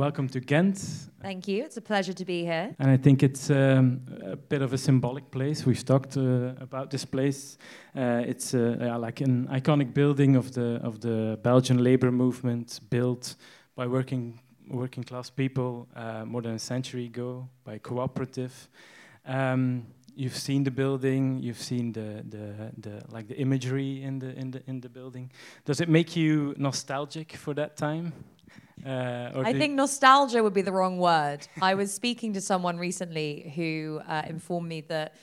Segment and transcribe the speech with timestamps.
[0.00, 0.78] welcome to Ghent.
[1.20, 1.62] Thank you.
[1.62, 2.74] It's a pleasure to be here.
[2.78, 5.66] And I think it's um, a bit of a symbolic place.
[5.66, 7.58] We've talked uh, about this place.
[7.94, 12.80] Uh, it's uh, yeah, like an iconic building of the of the Belgian labor movement,
[12.88, 13.36] built
[13.76, 14.40] by working
[14.70, 18.52] working class people uh, more than a century ago by cooperative.
[19.26, 19.86] Um,
[20.16, 21.42] you've seen the building.
[21.42, 25.30] You've seen the, the the like the imagery in the in the in the building.
[25.66, 28.12] Does it make you nostalgic for that time?
[28.84, 31.46] Uh, I think nostalgia would be the wrong word.
[31.60, 35.14] I was speaking to someone recently who uh, informed me that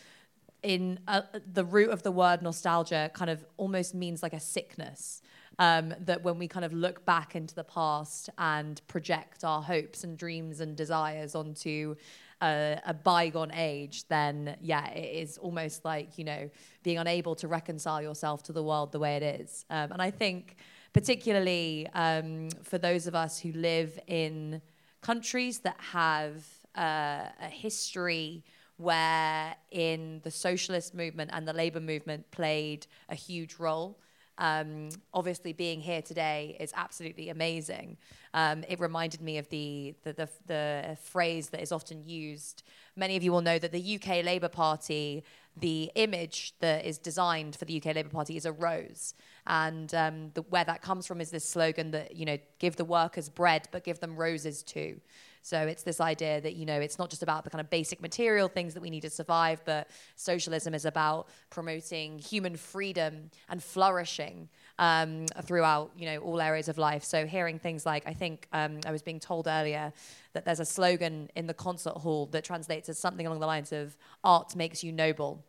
[0.64, 1.22] in uh,
[1.54, 5.22] the root of the word nostalgia kind of almost means like a sickness.
[5.60, 10.04] Um, that when we kind of look back into the past and project our hopes
[10.04, 11.96] and dreams and desires onto
[12.44, 16.48] a, a, bygone age, then yeah, it is almost like, you know,
[16.84, 19.66] being unable to reconcile yourself to the world the way it is.
[19.72, 20.58] Um, and I think
[20.98, 24.60] particularly um, for those of us who live in
[25.02, 26.44] countries that have
[26.76, 28.44] uh, a history
[28.78, 34.00] where in the socialist movement and the labor movement played a huge role.
[34.40, 37.98] Um, obviously, being here today is absolutely amazing.
[38.34, 42.64] Um, it reminded me of the, the, the, the, phrase that is often used.
[42.96, 45.24] Many of you will know that the UK Labour Party,
[45.60, 49.14] the image that is designed for the UK Labour Party is a rose.
[49.46, 52.86] And um, the, where that comes from is this slogan that, you know, give the
[52.86, 55.00] workers bread, but give them roses too.
[55.48, 58.02] So it's this idea that, you know, it's not just about the kind of basic
[58.02, 63.64] material things that we need to survive, but socialism is about promoting human freedom and
[63.64, 67.06] flourishing um, throughout, you know, all areas of life.
[67.06, 69.94] So hearing things like, I think um, I was being told earlier
[70.34, 73.72] that there's a slogan in the concert hall that translates as something along the lines
[73.72, 75.46] of art makes you noble.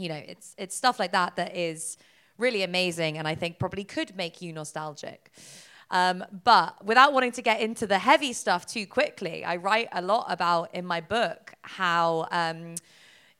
[0.00, 1.98] You know, it's, it's stuff like that that is
[2.38, 5.30] really amazing and I think probably could make you nostalgic.
[5.90, 10.00] Um, but without wanting to get into the heavy stuff too quickly, I write a
[10.00, 12.76] lot about in my book how, um,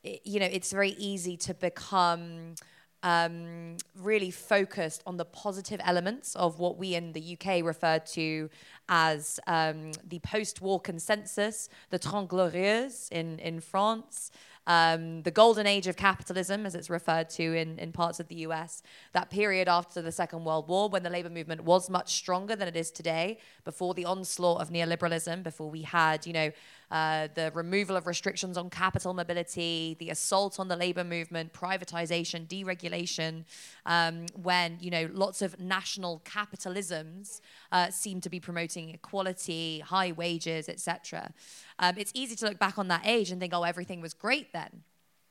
[0.02, 2.56] it, you know, it's very easy to become
[3.02, 8.50] um, really focused on the positive elements of what we in the UK refer to
[8.88, 14.30] as um, the post war consensus, the Trente in, in France
[14.70, 18.36] um, the golden age of capitalism, as it's referred to in, in parts of the
[18.46, 22.54] US, that period after the Second World War when the labor movement was much stronger
[22.54, 26.52] than it is today, before the onslaught of neoliberalism, before we had, you know,
[26.90, 32.46] uh, the removal of restrictions on capital mobility, the assault on the labor movement, privatization,
[32.46, 33.44] deregulation,
[33.86, 37.40] um, when you know lots of national capitalisms
[37.72, 41.32] uh, seem to be promoting equality, high wages, etc.
[41.78, 44.52] Um, it's easy to look back on that age and think, oh, everything was great
[44.52, 44.82] then,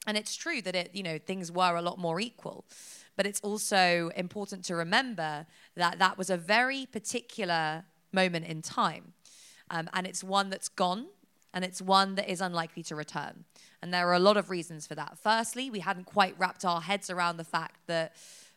[0.08, 2.66] and it's true that it you know things were a lot more equal.
[3.18, 5.46] But it's also important to remember
[5.76, 7.84] that that was a very particular
[8.14, 9.14] moment in time.
[9.70, 11.08] Um, and it's one that's gone
[11.54, 13.46] and it's one that is unlikely to return.
[13.82, 15.18] And there are a lot of reasons for that.
[15.18, 18.16] Firstly, we hadn't quite wrapped our heads around the fact that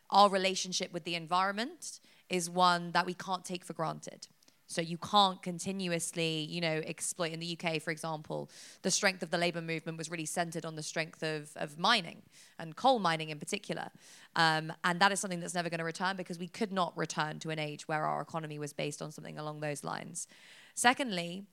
[0.09, 1.99] our relationship with the environment
[2.29, 4.27] is one that we can't take for granted.
[4.67, 7.31] So you can't continuously, you know, exploit.
[7.31, 8.49] In the UK, for example,
[8.81, 12.23] the strength of the labour movement was really centred on the strength of, of mining
[12.57, 13.89] and coal mining in particular.
[14.35, 17.39] Um, and that is something that's never going to return because we could not return
[17.39, 20.27] to an age where our economy was based on something along those lines.
[20.75, 21.45] Secondly,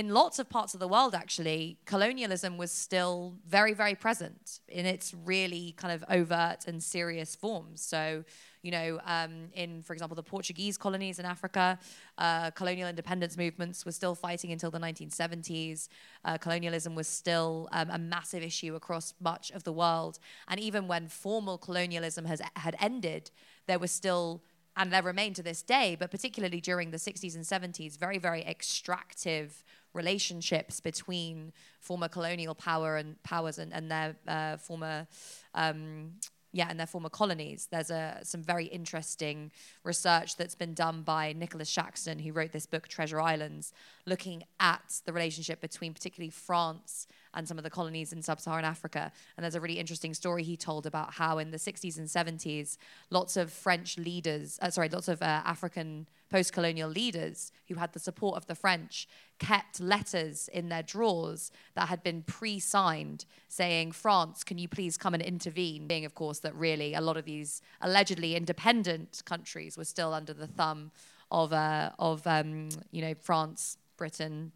[0.00, 4.86] in lots of parts of the world, actually, colonialism was still very, very present in
[4.86, 7.82] its really kind of overt and serious forms.
[7.82, 8.24] So,
[8.62, 11.78] you know, um, in, for example, the Portuguese colonies in Africa,
[12.16, 15.88] uh, colonial independence movements were still fighting until the 1970s.
[16.24, 20.18] Uh, colonialism was still um, a massive issue across much of the world.
[20.48, 23.30] And even when formal colonialism has, had ended,
[23.66, 24.40] there was still
[24.76, 28.42] and there remain to this day, but particularly during the 60s and 70s, very, very
[28.42, 29.62] extractive
[29.92, 35.06] relationships between former colonial power and powers and, and their uh, former
[35.54, 36.12] um,
[36.52, 37.68] yeah, and their former colonies.
[37.70, 39.52] There's a, some very interesting
[39.84, 43.72] research that's been done by Nicholas Shaxson, who wrote this book, Treasure Islands,
[44.04, 48.64] looking at the relationship between particularly France and some of the colonies in sub Saharan
[48.64, 49.12] Africa.
[49.36, 52.76] And there's a really interesting story he told about how in the 60s and 70s,
[53.10, 57.92] lots of French leaders, uh, sorry, lots of uh, African post colonial leaders who had
[57.92, 63.24] the support of the French kept letters in their drawers that had been pre signed
[63.48, 65.86] saying, France, can you please come and intervene?
[65.86, 70.32] Being, of course, that really a lot of these allegedly independent countries were still under
[70.32, 70.92] the thumb
[71.30, 74.52] of, uh, of um, you know, France, Britain,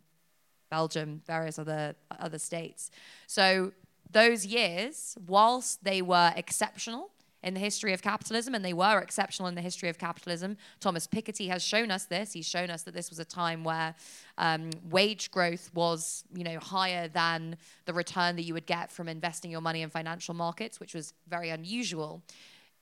[0.71, 2.91] Belgium, various other, other states.
[3.27, 3.73] So
[4.11, 7.11] those years, whilst they were exceptional
[7.45, 10.57] in the history of capitalism, and they were exceptional in the history of capitalism.
[10.81, 12.33] Thomas Piketty has shown us this.
[12.33, 13.95] He's shown us that this was a time where
[14.39, 19.09] um, wage growth was, you know, higher than the return that you would get from
[19.09, 22.23] investing your money in financial markets, which was very unusual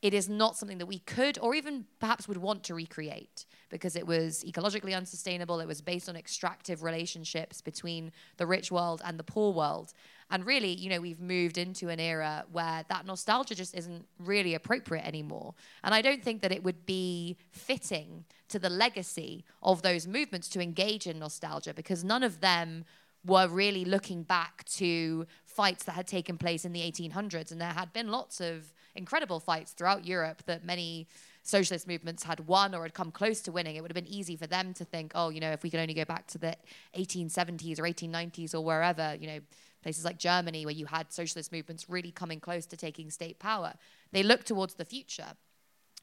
[0.02, 3.94] it is not something that we could or even perhaps would want to recreate because
[3.94, 5.60] it was ecologically unsustainable.
[5.60, 9.92] It was based on extractive relationships between the rich world and the poor world.
[10.28, 14.54] And really, you know, we've moved into an era where that nostalgia just isn't really
[14.54, 15.54] appropriate anymore.
[15.84, 20.48] And I don't think that it would be fitting to the legacy of those movements
[20.50, 22.84] to engage in nostalgia because none of them
[23.24, 27.52] were really looking back to fights that had taken place in the 1800s.
[27.52, 31.08] And there had been lots of incredible fights throughout Europe that many
[31.42, 34.36] socialist movements had won or had come close to winning, it would have been easy
[34.36, 36.56] for them to think, oh, you know, if we could only go back to the
[36.96, 39.40] 1870s or 1890s or wherever, you know,
[39.82, 43.74] places like Germany where you had socialist movements really coming close to taking state power.
[44.12, 45.32] They looked towards the future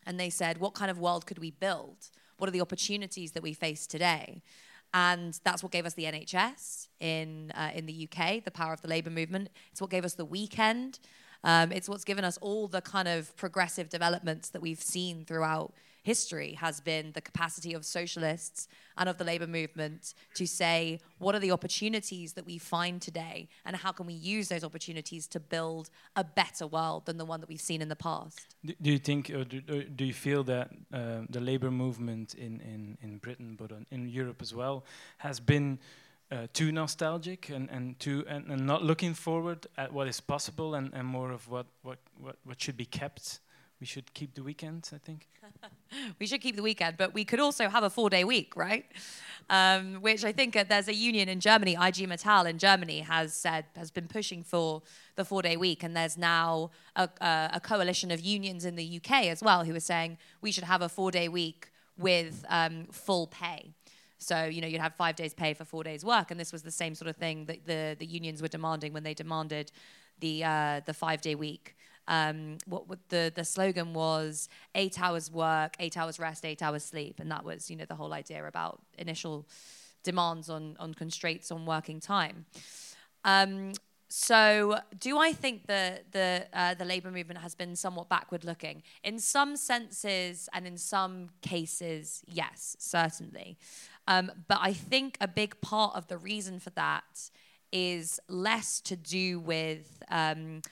[0.06, 2.10] and they said, what kind of world could we build?
[2.38, 4.44] What are the opportunities that we face today?
[4.94, 8.82] And that's what gave us the NHS in, uh, in the UK, the power of
[8.82, 9.50] the labour movement.
[9.72, 11.00] It's what gave us the weekend.
[11.44, 15.74] Um, it's what's given us all the kind of progressive developments that we've seen throughout
[16.04, 21.36] history has been the capacity of socialists and of the labor movement to say what
[21.36, 25.40] are the opportunities that we find today and how can we use those opportunities to
[25.40, 28.56] build a better world than the one that we've seen in the past?
[28.66, 32.98] Do, you think or do, do, you feel that uh, the labor movement in, in,
[33.02, 34.86] in britain but in europe as well
[35.18, 35.80] has been
[36.32, 40.76] uh, too nostalgic and, and too and, and, not looking forward at what is possible
[40.76, 43.40] and, and more of what, what, what, what should be kept.
[43.80, 45.28] We should keep the weekend, I think.
[46.20, 48.86] we should keep the weekend, but we could also have a four day week, right?
[49.50, 53.34] Um, which I think uh, there's a union in Germany, IG Metall in Germany, has
[53.34, 54.84] said, has been pushing for
[55.16, 55.82] the four day week.
[55.82, 59.74] And there's now a, a, a, coalition of unions in the UK as well who
[59.74, 63.74] are saying we should have a four day week with um, full pay.
[64.20, 66.30] So, you know, you'd have five days pay for four days work.
[66.30, 69.04] And this was the same sort of thing that the, the unions were demanding when
[69.04, 69.72] they demanded
[70.20, 71.76] the, uh, the five day week.
[72.08, 76.84] Um, what, what, the, the slogan was eight hours work, eight hours rest, eight hours
[76.84, 77.20] sleep.
[77.20, 79.48] And that was, you know, the whole idea about initial
[80.04, 82.46] demands on, on constraints on working time.
[83.24, 83.74] Um,
[84.12, 88.82] so, do I think that the uh, the labour movement has been somewhat backward looking?
[89.04, 93.60] In some senses, and in some cases, yes, certainly.
[94.10, 97.30] Um, but I think a big part of the reason for that
[97.72, 100.64] is less to do with, um,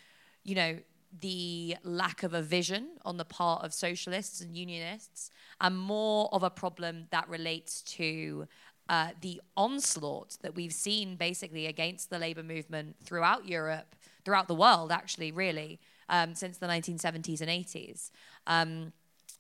[0.44, 0.80] you know,
[1.22, 5.30] the lack of a vision on the part of socialists and unionists,
[5.62, 8.48] and more of a problem that relates to
[8.90, 13.96] uh, the onslaught that we've seen basically against the labor movement throughout Europe,
[14.26, 15.80] throughout the world, actually, really,
[16.10, 18.10] um, since the 1970s and 80s.
[18.48, 18.94] Um,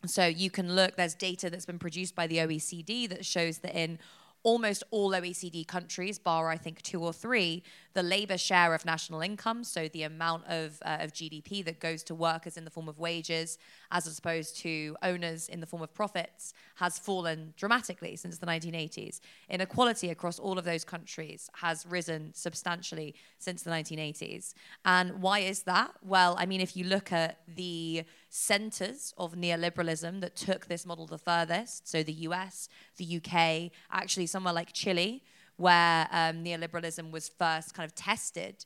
[0.05, 3.75] so you can look, there's data that's been produced by the OECD that shows that
[3.75, 3.99] in
[4.44, 7.63] almost all OECD countries, bar I think two or three,
[7.94, 12.03] the labor share of national income, so the amount of, uh, of GDP that goes
[12.03, 13.57] to workers in the form of wages
[13.92, 19.19] as opposed to owners in the form of profits, has fallen dramatically since the 1980s.
[19.50, 24.54] Inequality across all of those countries has risen substantially since the 1980s.
[24.86, 25.92] And why is that?
[26.01, 31.06] Well, I mean, if you look at the centers of neoliberalism that took this model
[31.06, 35.24] the furthest, so the US, the UK, actually somewhere like Chile,
[35.57, 38.65] where um, neoliberalism was first kind of tested.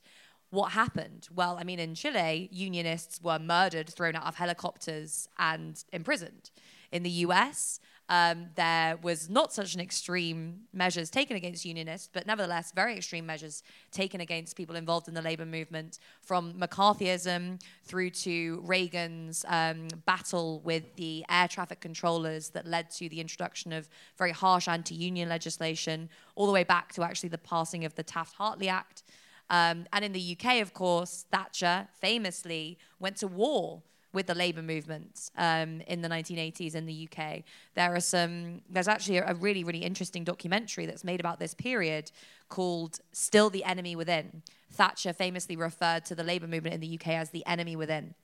[0.52, 1.30] What happened?
[1.34, 6.52] Well, I mean, in Chile, unionists were murdered, thrown out of helicopters, and imprisoned.
[6.92, 7.80] In the US,
[8.10, 13.26] um, there was not such an extreme measures taken against unionists, but nevertheless, very extreme
[13.26, 19.88] measures taken against people involved in the labor movement, from McCarthyism through to Reagan's um,
[20.06, 24.96] battle with the air traffic controllers that led to the introduction of very harsh anti
[24.96, 29.04] union legislation, all the way back to actually the passing of the Taft Hartley Act.
[29.52, 34.62] Um, and in the UK, of course, Thatcher famously went to war with the labor
[34.62, 37.44] movement um, in the 1980s in the UK.
[37.76, 38.62] There are some.
[38.70, 42.12] There's actually a, a really really interesting documentary that's made about this period
[42.48, 44.42] called "Still the Enemy Within."
[44.72, 48.16] Thatcher famously referred to the labor movement in the UK as the enemy within,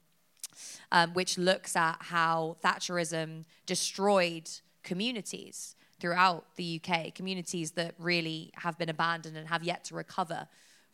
[0.93, 4.49] um, which looks at how Thatcherism destroyed
[4.81, 10.47] communities throughout the UK, communities that really have been abandoned and have yet to recover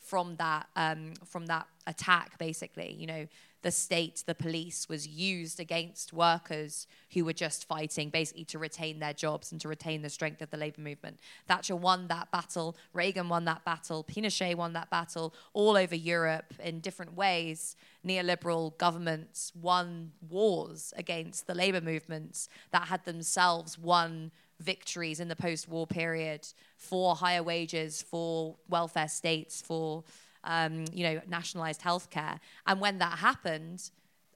[0.04, 2.38] from that um, from that attack.
[2.38, 3.28] Basically, you know,
[3.64, 9.00] the state, the police, was used against workers who were just fighting, basically to retain
[9.00, 11.20] their jobs and to retain the strength of the labor movement.
[11.48, 12.76] Thatcher won that battle.
[12.92, 14.04] Reagan won that battle.
[14.04, 15.34] Pinochet won that battle.
[15.54, 22.90] All over Europe, in different ways, neoliberal governments won wars against the labor movements that
[22.90, 30.04] had themselves won victories in the post-war period for higher wages, for welfare states, for
[30.44, 32.40] um, you know nationalized healthcare.
[32.68, 33.90] And when that happened,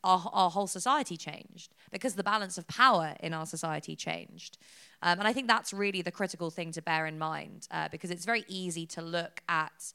[0.04, 4.58] our, our whole society changed because the balance of power in our society changed.
[5.02, 8.12] Um, and I think that's really the critical thing to bear in mind uh, because
[8.12, 9.94] it's very easy to look at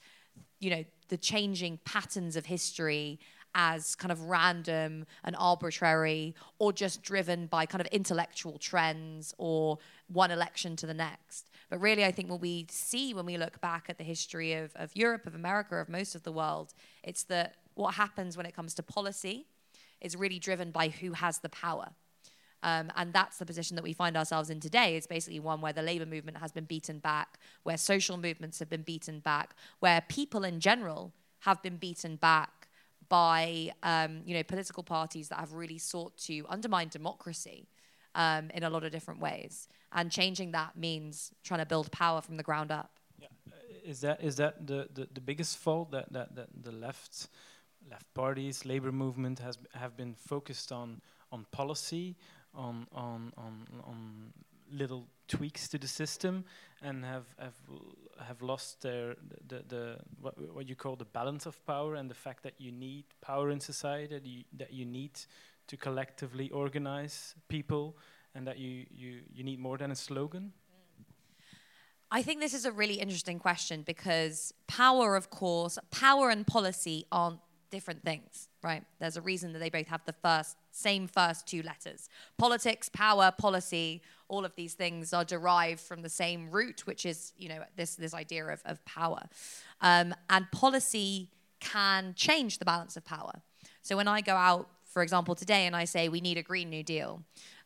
[0.61, 3.19] you know the changing patterns of history
[3.55, 9.79] as kind of random and arbitrary or just driven by kind of intellectual trends or
[10.09, 11.51] one election to the next.
[11.71, 14.73] But really, I think what we see when we look back at the history of,
[14.77, 18.55] of Europe, of America, of most of the world, it's that what happens when it
[18.55, 19.47] comes to policy
[20.01, 21.91] is really driven by who has the power.
[22.63, 24.97] Um, and that's the position that we find ourselves in today.
[24.97, 28.71] It's basically one where the labor movement has been beaten back, where social movements have
[28.71, 32.62] been beaten back, where people in general have been beaten back
[33.13, 37.69] by um, you know political parties that have really sought to undermine democracy
[38.15, 39.69] um, in a lot of different ways.
[39.93, 42.91] And changing that means trying to build power from the ground up.
[43.19, 43.29] Yeah.
[43.85, 47.29] Is that is that the, the, the biggest fault that, that, that the left
[47.91, 52.17] left parties, labor movement has have been focused on on policy,
[52.55, 54.33] on on on on
[54.71, 56.45] little tweaks to the system
[56.83, 57.55] and have have
[58.21, 59.17] have lost their
[59.49, 62.73] the, the what, what you call the balance of power and the fact that you
[62.73, 65.19] need power in society that you, that you need
[65.69, 67.97] to collectively organize people
[68.35, 70.53] and that you, you, you need more than a slogan?
[72.11, 77.07] I think this is a really interesting question because power, of course, power and policy
[77.11, 78.85] aren't different things, right?
[79.01, 82.09] There's a reason that they both have the first same first two letters.
[82.37, 84.03] Politics, power, policy,
[84.33, 87.97] all of these things are derived from the same root, which is, you know, this
[87.97, 89.23] this idea of, of power.
[89.83, 91.29] Um, and policy
[91.61, 93.43] can change the balance of power.
[93.83, 96.71] So when I go out, for example, today and I say we need a Green
[96.71, 97.23] New Deal,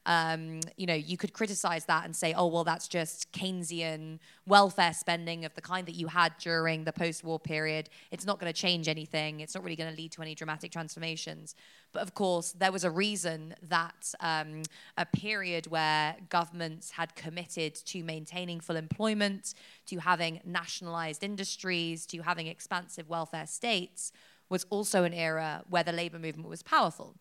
[0.07, 4.95] um, you know, you could criticize that and say, oh, well, that's just Keynesian welfare
[4.95, 7.91] spending of the kind that you had during the post war period.
[8.13, 9.41] It's not going to change anything.
[9.41, 11.57] It's not really going to lead to any dramatic transformations.
[11.93, 14.63] But of course, there was a reason that um,
[14.97, 19.55] a period where governments had committed to maintaining full employment,
[19.87, 24.13] to having nationalized industries, to having expansive welfare states
[24.49, 27.17] was also an era where the labor movement was powerful.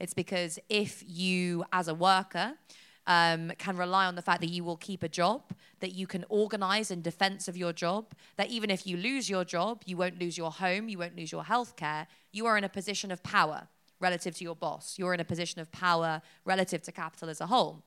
[0.00, 2.54] It's because if you, as a worker,
[3.06, 5.42] um, can rely on the fact that you will keep a job,
[5.80, 9.44] that you can organize in defense of your job, that even if you lose your
[9.44, 12.64] job, you won't lose your home, you won't lose your health care, you are in
[12.64, 13.66] a position of power
[13.98, 14.96] relative to your boss.
[14.98, 17.82] You're in a position of power relative to capital as a whole.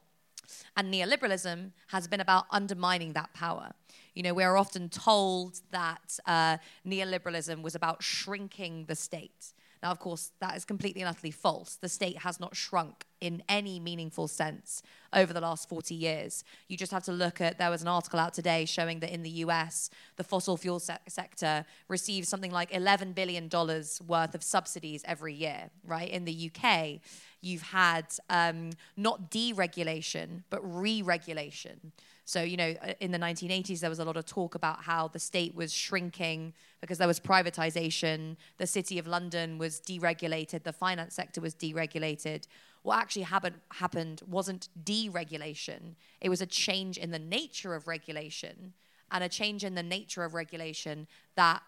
[0.76, 3.72] And neoliberalism has been about undermining that power.
[4.16, 9.54] You know, we're often told that uh, neoliberalism was about shrinking the state.
[9.84, 11.76] Now, of course, that is completely and utterly false.
[11.76, 16.44] The state has not shrunk in any meaningful sense over the last 40 years.
[16.68, 19.24] You just have to look at, there was an article out today showing that in
[19.24, 25.04] the US, the fossil fuel se- sector receives something like $11 billion worth of subsidies
[25.06, 26.10] every year, right?
[26.10, 27.00] In the UK,
[27.42, 31.92] you've had um, not deregulation, but re regulation.
[32.26, 35.08] So, you know, uh, in the 1980s, there was a lot of talk about how
[35.08, 40.74] the state was shrinking because there was privatization, the city of London was deregulated, the
[40.74, 42.48] finance sector was deregulated.
[42.84, 48.74] What actually happened, happened wasn't deregulation, it was a change in the nature of regulation
[49.12, 51.62] and a change in the nature of regulation that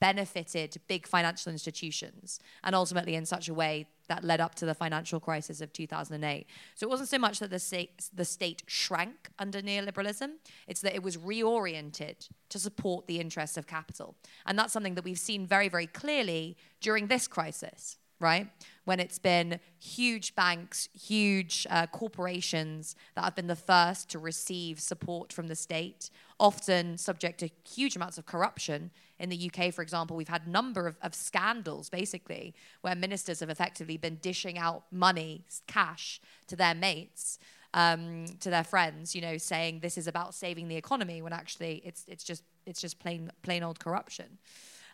[0.00, 4.74] benefited big financial institutions and ultimately in such a way that led up to the
[4.74, 6.46] financial crisis of 2008.
[6.74, 10.30] So it wasn't so much that the state, the state shrank under neoliberalism,
[10.66, 14.16] it's that it was reoriented to support the interests of capital.
[14.46, 18.48] And that's something that we've seen very, very clearly during this crisis, right?
[18.84, 24.80] When it's been huge banks, huge uh, corporations that have been the first to receive
[24.80, 29.82] support from the state, often subject to huge amounts of corruption in the UK, for
[29.82, 34.58] example, we've had a number of, of scandals, basically, where ministers have effectively been dishing
[34.58, 37.38] out money, cash, to their mates.
[37.74, 41.82] Um, to their friends, you know, saying this is about saving the economy when actually
[41.84, 44.38] it's it's just it's just plain plain old corruption.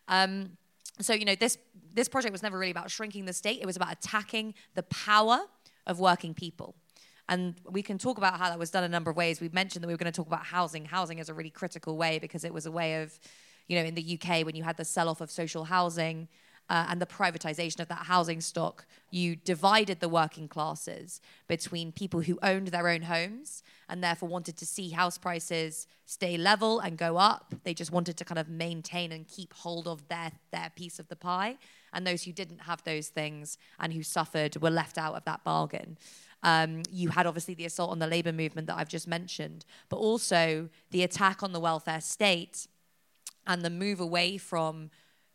[0.08, 0.56] Um,
[1.00, 1.56] so you know this
[1.94, 3.60] this project was never really about shrinking the state.
[3.60, 5.42] It was about attacking the power
[5.86, 6.74] of working people.
[7.28, 9.40] And we can talk about how that was done a number of ways.
[9.40, 10.84] We've mentioned that we were going to talk about housing.
[10.84, 13.18] Housing is a really critical way because it was a way of
[13.66, 16.28] you know, in the UK, when you had the sell off of social housing,
[16.70, 22.22] uh, and the privatization of that housing stock, you divided the working classes between people
[22.22, 26.96] who owned their own homes and therefore wanted to see house prices stay level and
[26.96, 27.54] go up.
[27.64, 31.08] They just wanted to kind of maintain and keep hold of their, their piece of
[31.08, 31.58] the pie.
[31.92, 35.44] And those who didn't have those things and who suffered were left out of that
[35.44, 35.98] bargain.
[36.44, 39.96] Um, you had obviously the assault on the labor movement that I've just mentioned, but
[39.96, 42.68] also the attack on the welfare state
[43.46, 44.90] and the move away from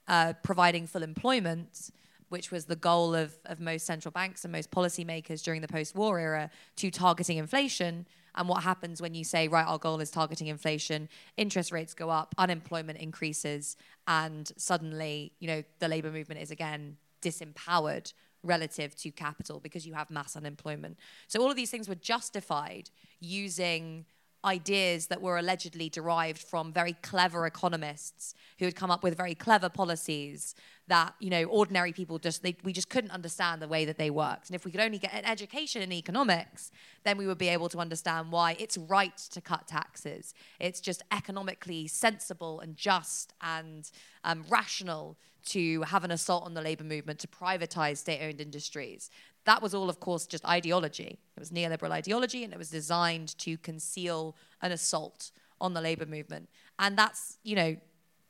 [0.08, 1.90] uh, providing full employment,
[2.30, 5.96] which was the goal of, of most central banks and most policymakers during the post
[5.96, 8.06] war era, to targeting inflation.
[8.36, 12.12] And what happens when you say, right, our goal is targeting inflation, interest rates go
[12.12, 18.14] up, unemployment increases, and suddenly, you know, the labor movement is again disempowered
[18.44, 20.98] relative to capital because you have mass unemployment.
[21.28, 24.06] So all of these things were justified using
[24.46, 29.36] ideas that were allegedly derived from very clever economists who had come up with very
[29.36, 30.56] clever policies
[30.88, 34.10] that you know ordinary people just they, we just couldn't understand the way that they
[34.10, 36.72] worked and if we could only get an education in economics
[37.04, 41.04] then we would be able to understand why it's right to cut taxes it's just
[41.12, 43.92] economically sensible and just and
[44.24, 49.10] um, rational to have an assault on the labor movement to privatize state-owned industries
[49.46, 51.18] that was all, of course, just ideology.
[51.36, 55.32] It was neoliberal ideology, and it was designed to conceal an assault
[55.62, 56.50] on the labor movement.
[56.78, 57.78] And that's, you know,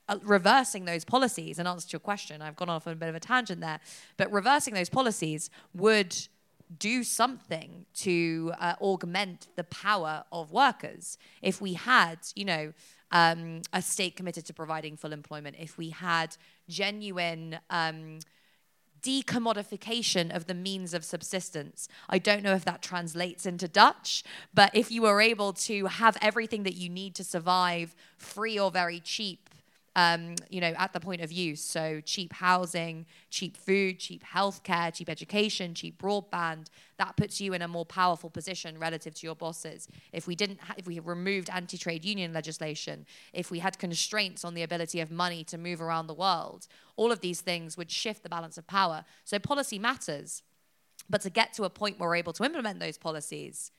[0.08, 3.08] uh, reversing those policies, in answer to your question, I've gone off on a bit
[3.08, 3.80] of a tangent there,
[4.16, 6.16] but reversing those policies would
[6.78, 11.18] do something to uh, augment the power of workers.
[11.42, 12.72] If we had, you know,
[13.12, 16.36] um, a state committed to providing full employment, if we had
[16.68, 18.20] genuine um,
[19.02, 21.88] decommodification of the means of subsistence.
[22.08, 26.16] I don't know if that translates into Dutch, but if you were able to have
[26.20, 29.49] everything that you need to survive free or very cheap
[29.96, 31.62] um, you know, at the point of use.
[31.62, 36.68] So cheap housing, cheap food, cheap healthcare, cheap education, cheap broadband.
[36.98, 39.88] That puts you in a more powerful position relative to your bosses.
[40.12, 44.54] If we didn't, ha- if we removed anti-trade union legislation, if we had constraints on
[44.54, 48.22] the ability of money to move around the world, all of these things would shift
[48.22, 49.04] the balance of power.
[49.24, 50.42] So policy matters,
[51.08, 53.72] but to get to a point where we're able to implement those policies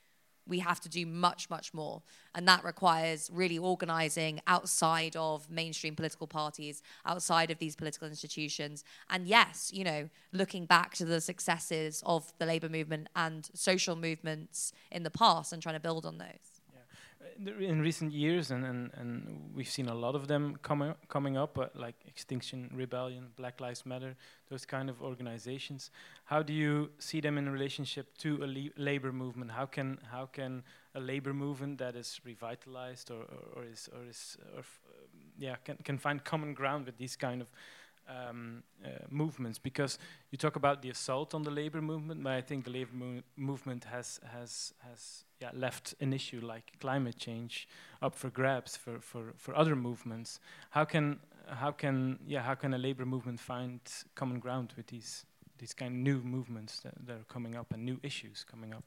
[0.51, 2.03] we have to do much, much more.
[2.36, 8.84] And that requires really organizing outside of mainstream political parties, outside of these political institutions.
[9.10, 13.96] And yes, you know, looking back to the successes of the labor movement and social
[13.96, 16.50] movements in the past and trying to build on those
[17.48, 21.58] in recent years, and, and, and we've seen a lot of them coming coming up,
[21.58, 24.16] uh, like Extinction Rebellion, Black Lives Matter,
[24.50, 25.92] those kind of organizations.
[26.25, 29.51] How do you see them in relationship to a labor movement?
[29.51, 30.64] How can how can
[30.96, 34.66] a labor movement that is revitalized or, or, or is or is or um,
[35.38, 37.48] yeah can can find common ground with these kind of
[38.08, 39.98] um, uh, movements because
[40.32, 43.22] you talk about the assault on the labor movement, but I think the labor mo
[43.36, 47.68] movement has has has yeah, left an issue like climate change
[48.01, 50.40] up for grabs for, for, for other movements.
[50.70, 53.80] How can how can yeah how can a labor movement find
[54.16, 55.25] common ground with these
[55.58, 58.84] these kind of new movements that, that are coming up and new issues coming up?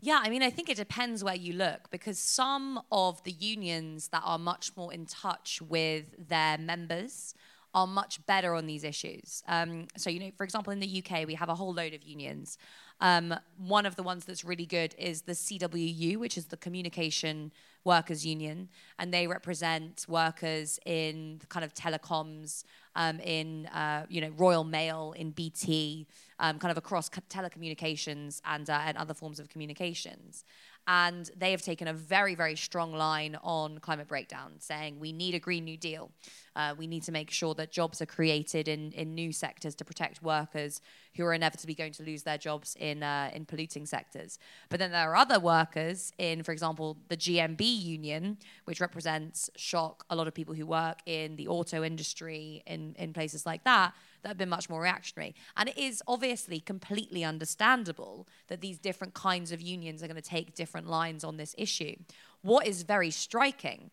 [0.00, 4.08] Yeah, I mean, I think it depends where you look because some of the unions
[4.08, 7.34] that are much more in touch with their members
[7.76, 9.42] are much better on these issues.
[9.46, 12.02] Um, so, you know, for example, in the UK, we have a whole load of
[12.02, 12.56] unions.
[13.02, 17.52] Um, one of the ones that's really good is the CWU, which is the Communication
[17.84, 22.64] Workers Union, and they represent workers in kind of telecoms,
[22.96, 26.06] um, in uh, you know Royal Mail, in BT,
[26.40, 30.44] um, kind of across telecommunications and uh, and other forms of communications.
[30.86, 35.34] And they have taken a very, very strong line on climate breakdown, saying we need
[35.34, 36.10] a Green New Deal.
[36.54, 39.84] Uh, we need to make sure that jobs are created in, in new sectors to
[39.84, 40.80] protect workers
[41.16, 44.38] who are inevitably going to lose their jobs in, uh, in polluting sectors.
[44.68, 50.04] But then there are other workers in, for example, the GMB union, which represents shock
[50.08, 53.92] a lot of people who work in the auto industry, in, in places like that,
[54.26, 55.36] that have been much more reactionary.
[55.56, 60.20] And it is obviously completely understandable that these different kinds of unions are going to
[60.20, 61.94] take different lines on this issue.
[62.42, 63.92] What is very striking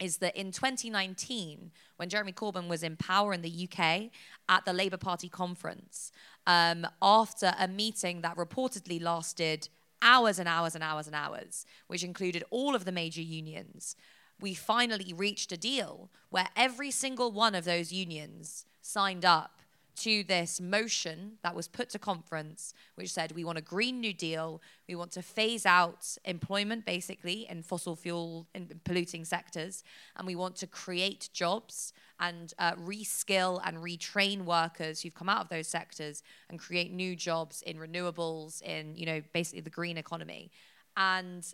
[0.00, 4.10] is that in 2019, when Jeremy Corbyn was in power in the UK
[4.48, 6.10] at the Labour Party conference,
[6.48, 9.68] um, after a meeting that reportedly lasted
[10.02, 13.94] hours and hours and hours and hours, which included all of the major unions,
[14.40, 19.59] we finally reached a deal where every single one of those unions signed up
[20.00, 24.12] to this motion that was put to conference, which said we want a Green New
[24.12, 29.82] Deal, we want to phase out employment basically in fossil fuel in polluting sectors,
[30.16, 35.42] and we want to create jobs and uh, reskill and retrain workers who've come out
[35.42, 39.96] of those sectors and create new jobs in renewables, in you know basically the green
[39.96, 40.50] economy.
[40.96, 41.46] And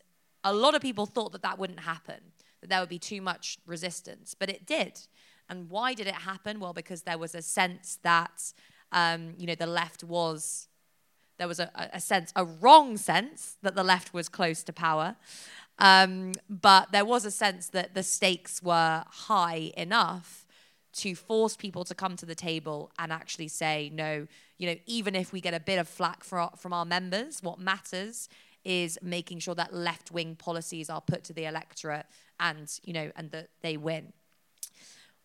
[0.45, 2.21] a lot of people thought that that wouldn't happen,
[2.61, 5.01] that there would be too much resistance, but it did.
[5.49, 6.61] And why did it happen?
[6.61, 8.53] Well, because there was a sense that,
[8.93, 10.69] um, you know, the left was,
[11.39, 15.17] there was a, a, sense, a wrong sense that the left was close to power.
[15.79, 20.47] Um, but there was a sense that the stakes were high enough
[20.95, 25.15] to force people to come to the table and actually say, no, you know, even
[25.15, 28.31] if we get a bit of flack our, from our members, what matters
[28.65, 32.07] is making sure that left wing policies are put to the electorate
[32.41, 34.13] and, you know, and that they win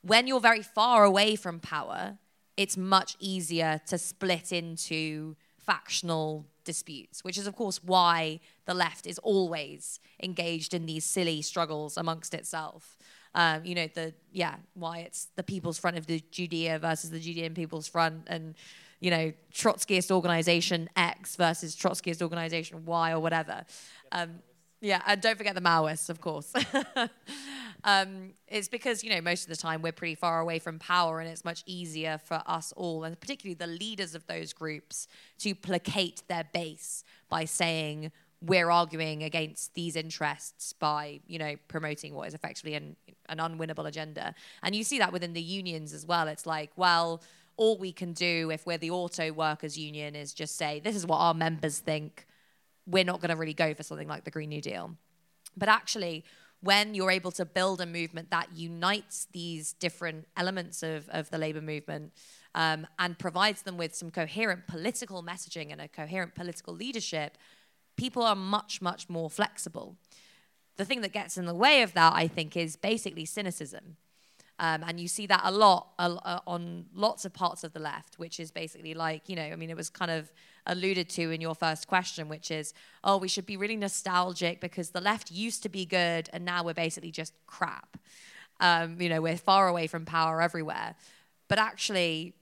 [0.02, 2.18] when you're very far away from power,
[2.58, 9.08] it's much easier to split into factional disputes, which is, of course, why the left
[9.08, 12.98] is always engaged in these silly struggles amongst itself.
[13.34, 17.20] Um, you know, the yeah, why it's the People's Front of the Judea versus the
[17.20, 18.56] Judean People's Front, and
[19.00, 23.66] you know, Trotskyist organization X versus Trotskyist organization Y or whatever.
[24.12, 24.40] Um,
[24.82, 26.52] yeah, and don't forget the Maoists, of course.
[27.84, 31.20] um, it's because, you know, most of the time we're pretty far away from power
[31.20, 35.08] and it's much easier for us all, and particularly the leaders of those groups,
[35.40, 38.12] to placate their base by saying,
[38.44, 42.96] we're arguing against these interests by, you know, promoting what is effectively an,
[43.30, 44.34] an unwinnable agenda.
[44.64, 46.28] And you see that within the unions as well.
[46.28, 47.22] It's like, well,
[47.56, 51.06] all we can do if we're the auto workers union is just say, this is
[51.06, 52.26] what our members think
[52.88, 54.96] we're not going to really go for something like the Green New Deal.
[55.56, 56.24] But actually,
[56.62, 61.38] when you're able to build a movement that unites these different elements of, of the
[61.38, 62.14] labor movement
[62.54, 67.38] um, and provides them with some coherent political messaging and a coherent political leadership,
[67.96, 69.96] people are much, much more flexible.
[70.78, 73.98] The thing that gets in the way of that, I think, is basically cynicism.
[74.60, 78.20] Um, and you see that a lot uh, on lots of parts of the left,
[78.20, 80.32] which is basically like, you know, I mean, it was kind of
[80.66, 84.92] alluded to in your first question, which is, oh, we should be really nostalgic because
[84.92, 87.98] the left used to be good and now we're basically just crap.
[88.60, 90.96] Um, you know, we're far away from power everywhere.
[91.48, 92.36] But actually,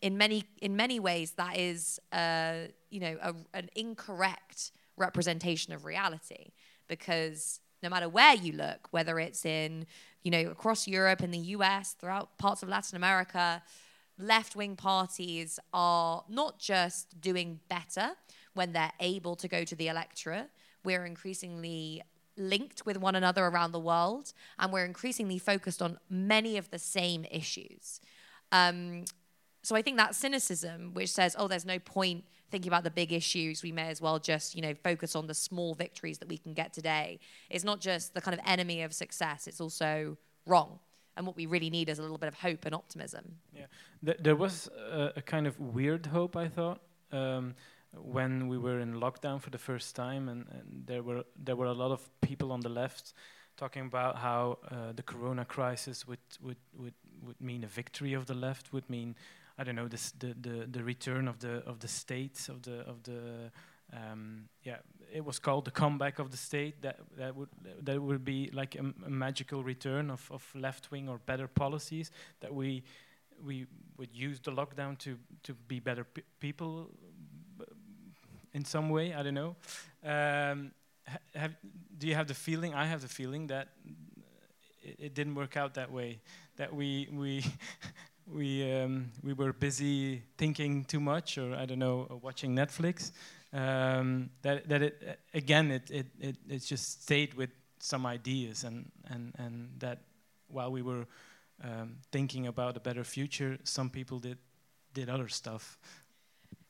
[0.00, 5.84] in many in many ways, that is, uh, you know, a, an incorrect representation of
[5.84, 6.52] reality
[6.88, 9.86] because no matter where you look, whether it's in
[10.24, 13.62] you know, across Europe and the US, throughout parts of Latin America,
[14.18, 18.12] left wing parties are not just doing better
[18.54, 20.50] when they're able to go to the electorate,
[20.84, 22.02] we're increasingly
[22.36, 26.78] linked with one another around the world, and we're increasingly focused on many of the
[26.78, 28.00] same issues.
[28.52, 29.04] Um,
[29.62, 33.12] so I think that cynicism, which says, oh, there's no point thinking about the big
[33.12, 36.36] issues, we may as well just, you know, focus on the small victories that we
[36.36, 37.18] can get today.
[37.50, 40.78] It's not just the kind of enemy of success, it's also wrong.
[41.16, 43.36] And what we really need is a little bit of hope and optimism.
[43.52, 43.66] Yeah,
[44.04, 44.68] Th there was
[45.00, 46.80] a, a, kind of weird hope, I thought,
[47.12, 47.54] um,
[47.92, 51.70] when we were in lockdown for the first time, and, and, there were there were
[51.70, 53.14] a lot of people on the left
[53.56, 58.24] talking about how uh, the Corona crisis would would would would mean a victory of
[58.26, 59.14] the left, would mean
[59.58, 62.80] I don't know this, the the the return of the of the state of the
[62.80, 63.50] of the
[63.92, 64.78] um, yeah
[65.12, 67.48] it was called the comeback of the state that that would
[67.82, 72.10] that would be like a, a magical return of, of left wing or better policies
[72.40, 72.82] that we
[73.44, 76.90] we would use the lockdown to to be better pe people
[78.52, 79.56] in some way I don't know
[80.04, 80.72] um,
[81.06, 81.54] ha have,
[81.98, 83.68] do you have the feeling I have the feeling that
[84.82, 86.20] it, it didn't work out that way
[86.56, 87.44] that we we
[88.26, 93.12] we um, we were busy thinking too much, or I don't know, watching Netflix.
[93.54, 98.90] Um, that that it again it, it it it just stayed with some ideas, and
[99.08, 100.00] and and that
[100.48, 101.06] while we were
[101.62, 104.38] um, thinking about a better future, some people did
[104.92, 105.78] did other stuff.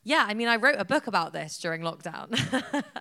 [0.03, 2.29] Yeah, I mean, I wrote a book about this during lockdown.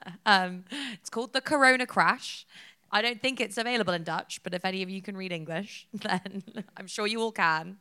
[0.26, 2.46] um, it's called The Corona Crash.
[2.94, 5.88] I don't think it's available in Dutch, but if any of you can read English,
[5.94, 6.44] then
[6.78, 7.78] I'm sure you all can.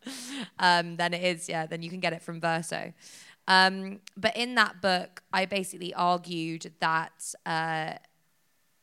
[0.59, 2.93] Um, then it is, yeah, then you can get it from Verso.
[3.49, 7.95] Um, but in that book, I basically argued that uh,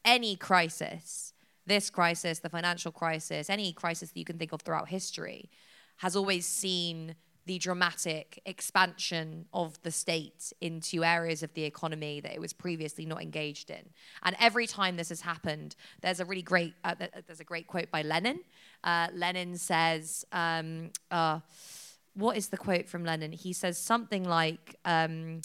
[0.03, 1.33] any crisis,
[1.65, 5.49] this crisis, the financial crisis, any crisis that you can think of throughout history,
[5.97, 12.31] has always seen the dramatic expansion of the state into areas of the economy that
[12.31, 13.83] it was previously not engaged in.
[14.23, 16.93] And every time this has happened, there's a really great uh,
[17.25, 18.41] there's a great quote by Lenin.
[18.83, 20.25] Uh, Lenin says.
[20.31, 21.39] Um, uh,
[22.19, 23.31] what is the quote from Lenin?
[23.31, 25.41] He says something like um,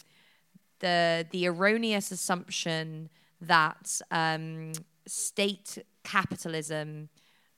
[0.81, 3.09] the the erroneous assumption
[3.41, 4.73] that um,
[5.07, 7.09] state capitalism.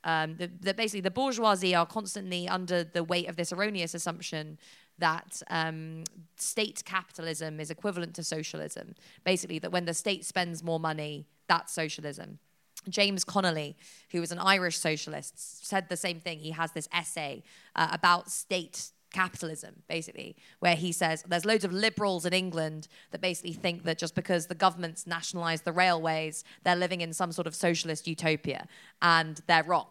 [0.03, 4.57] Um, that basically the bourgeoisie are constantly under the weight of this erroneous assumption
[4.99, 6.03] that um,
[6.37, 8.95] state capitalism is equivalent to socialism.
[9.25, 12.39] Basically, that when the state spends more money, that's socialism.
[12.89, 13.75] James Connolly,
[14.11, 16.39] who was an Irish socialist, said the same thing.
[16.39, 17.43] He has this essay
[17.75, 23.21] uh, about state capitalism, basically, where he says there's loads of liberals in England that
[23.21, 27.47] basically think that just because the government's nationalized the railways, they're living in some sort
[27.47, 28.67] of socialist utopia,
[29.01, 29.87] and they're wrong.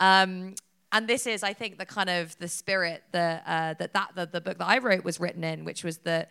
[0.00, 0.54] Um,
[0.92, 4.26] and this is, I think, the kind of the spirit that uh, that, that the,
[4.26, 6.30] the book that I wrote was written in, which was that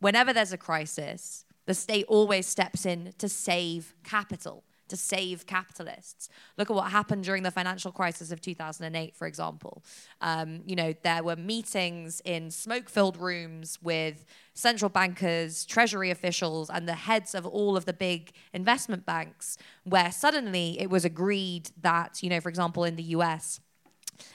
[0.00, 6.28] whenever there's a crisis, the state always steps in to save capital to save capitalists.
[6.58, 9.82] Look at what happened during the financial crisis of 2008, for example.
[10.20, 16.68] Um, you know, there were meetings in smoke filled rooms with central bankers, treasury officials,
[16.68, 21.70] and the heads of all of the big investment banks, where suddenly it was agreed
[21.80, 23.60] that, you know, for example, in the US,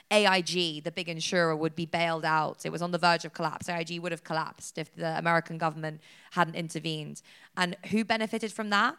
[0.09, 2.65] AIG, the big insurer, would be bailed out.
[2.65, 3.69] It was on the verge of collapse.
[3.69, 7.21] AIG would have collapsed if the American government hadn't intervened.
[7.55, 8.97] And who benefited from that?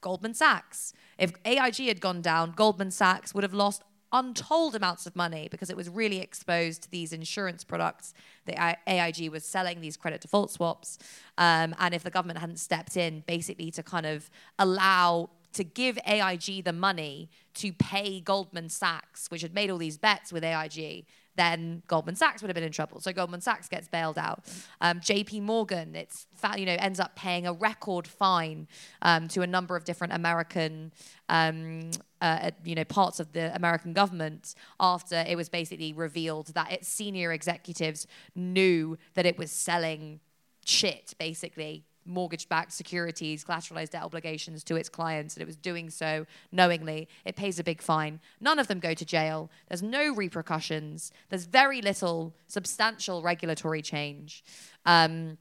[0.00, 0.92] Goldman Sachs.
[1.18, 3.82] If AIG had gone down, Goldman Sachs would have lost
[4.12, 8.14] untold amounts of money because it was really exposed to these insurance products
[8.46, 10.98] that AIG was selling, these credit default swaps.
[11.36, 15.98] Um, and if the government hadn't stepped in basically to kind of allow to give
[16.06, 21.06] AIG the money to pay Goldman Sachs, which had made all these bets with AIG,
[21.38, 23.00] then Goldman Sachs would have been in trouble.
[23.00, 24.44] So Goldman Sachs gets bailed out.
[24.80, 25.40] Um, J.P.
[25.40, 28.66] Morgan, it's you know ends up paying a record fine
[29.02, 30.92] um, to a number of different American
[31.28, 36.72] um, uh, you know parts of the American government after it was basically revealed that
[36.72, 40.18] its senior executives knew that it was selling
[40.64, 45.90] shit basically mortgage backed securities, collateralized debt obligations to its clients, and it was doing
[45.90, 48.20] so knowingly, it pays a big fine.
[48.40, 49.50] None of them go to jail.
[49.68, 51.12] There's no repercussions.
[51.28, 54.42] There's very little substantial regulatory change.
[54.86, 55.38] Um,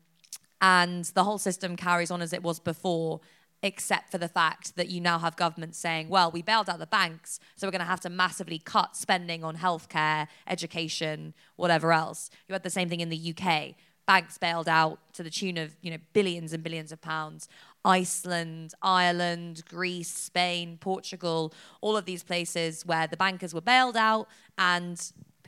[0.62, 3.22] and the whole system carries on as it was before,
[3.64, 6.88] except for the fact that you now have governments saying, well, we bailed out the
[6.88, 12.30] banks, so we're going to have to massively cut spending on healthcare, education, whatever else.
[12.48, 13.76] You had the same thing in the UK
[14.08, 17.48] banks bailed out to the tune of you know billions and billions of pounds.
[17.86, 24.28] Iceland, Ireland, Greece, Spain, Portugal, all of these places where the bankers were bailed out
[24.58, 25.00] and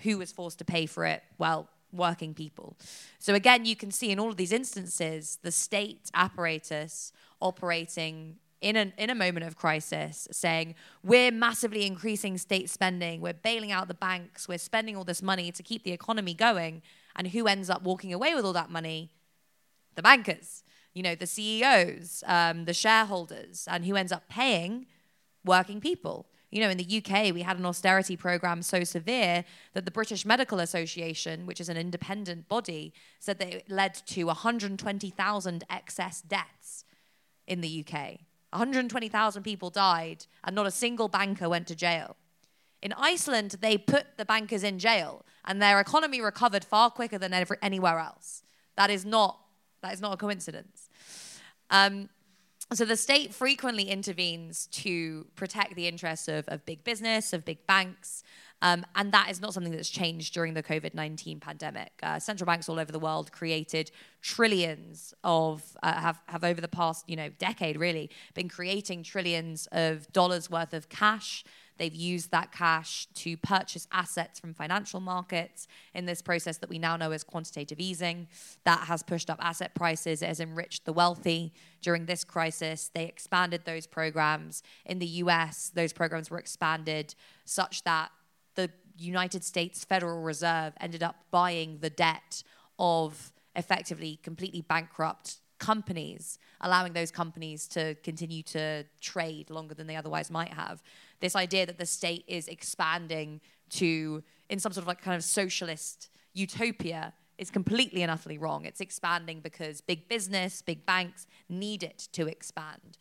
[0.04, 1.22] who was forced to pay for it?
[1.38, 2.78] Well, working people.
[3.18, 8.76] So again, you can see in all of these instances the state apparatus operating in
[8.76, 13.88] a, in a moment of crisis saying, we're massively increasing state spending, we're bailing out
[13.88, 16.82] the banks, we're spending all this money to keep the economy going.
[17.16, 19.12] And who ends up walking away with all that money?
[19.96, 24.86] The bankers, you know, the CEOs, um, the shareholders, and who ends up paying
[25.46, 26.28] working people.
[26.52, 30.26] You know, in the UK, we had an austerity program so severe that the British
[30.26, 36.86] Medical Association, which is an independent body, said that it led to 120,000 excess deaths
[37.46, 38.22] in the UK.
[38.52, 42.16] 120,000 people died, and not a single banker went to jail.
[42.82, 47.34] In Iceland, they put the bankers in jail, and their economy recovered far quicker than
[47.34, 48.44] ever, anywhere else.
[48.76, 49.40] That is not
[49.82, 50.90] that is not a coincidence.
[51.70, 52.10] Um,
[52.74, 57.66] so the state frequently intervenes to protect the interests of, of big business, of big
[57.66, 58.24] banks,
[58.62, 61.92] um, and that is not something that's changed during the COVID 19 pandemic.
[62.04, 63.90] Uh, central banks all over the world created
[64.22, 69.68] trillions of, uh, have, have over the past you know, decade really, been creating trillions
[69.72, 71.44] of dollars worth of cash
[71.80, 76.78] They've used that cash to purchase assets from financial markets in this process that we
[76.78, 78.28] now know as quantitative easing.
[78.66, 81.54] That has pushed up asset prices, it has enriched the wealthy.
[81.82, 84.62] During this crisis, they expanded those programs.
[84.86, 87.16] In the US, those programs were expanded
[87.46, 88.12] such that
[88.56, 92.44] the United States Federal Reserve ended up buying the debt
[92.78, 99.96] of effectively completely bankrupt companies, allowing those companies to continue to trade longer than they
[99.96, 100.82] otherwise might have
[101.20, 105.24] this idea that the state is expanding to in some sort of like kind of
[105.24, 108.66] socialist utopia is completely and utterly wrong.
[108.66, 112.98] It's expanding because big business, big banks need it to expand.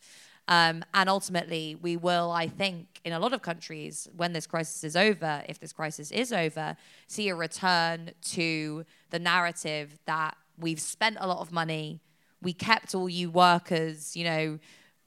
[0.47, 4.83] Um, and ultimately, we will, I think, in a lot of countries, when this crisis
[4.83, 6.75] is over, if this crisis is over,
[7.07, 12.01] see a return to the narrative that we've spent a lot of money,
[12.41, 14.59] we kept all you workers, you know,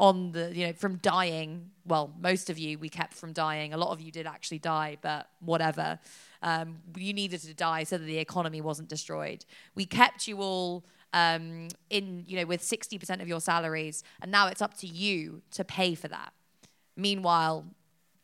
[0.03, 3.77] on the you know from dying well most of you we kept from dying a
[3.77, 5.99] lot of you did actually die but whatever
[6.43, 9.45] Um, you needed to die so that the economy wasn't destroyed.
[9.75, 14.49] We kept you all um, in, you know, with 60% of your salaries, and now
[14.49, 16.33] it's up to you to pay for that.
[16.97, 17.65] Meanwhile,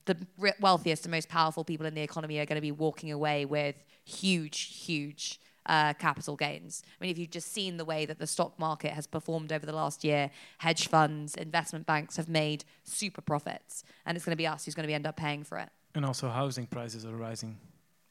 [0.07, 0.17] the
[0.61, 3.77] wealthiest and most powerful people in the economy are going to be walking away with
[4.05, 6.83] huge, huge uh, capital gains.
[7.01, 9.67] I mean, if you've just seen the way that the stock market has performed over
[9.67, 14.37] the last year, hedge funds, investment banks have made super profits, and it's going to
[14.37, 15.69] be us who's going to be end up paying for it.
[15.95, 17.59] And also, housing prices are rising.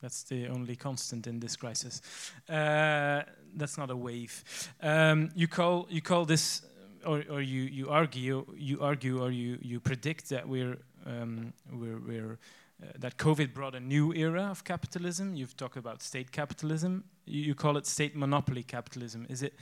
[0.01, 2.01] That's the only constant in this crisis.
[2.47, 3.23] Uh,
[3.55, 4.43] that's not a wave.
[4.81, 6.61] Um, you call you call this,
[7.05, 11.99] or, or you you argue you argue or you you predict that we're um, we're,
[11.99, 12.39] we're
[12.83, 15.35] uh, that COVID brought a new era of capitalism.
[15.35, 17.05] You've talked about state capitalism.
[17.27, 19.25] You, call it state monopoly capitalism.
[19.29, 19.53] Is it?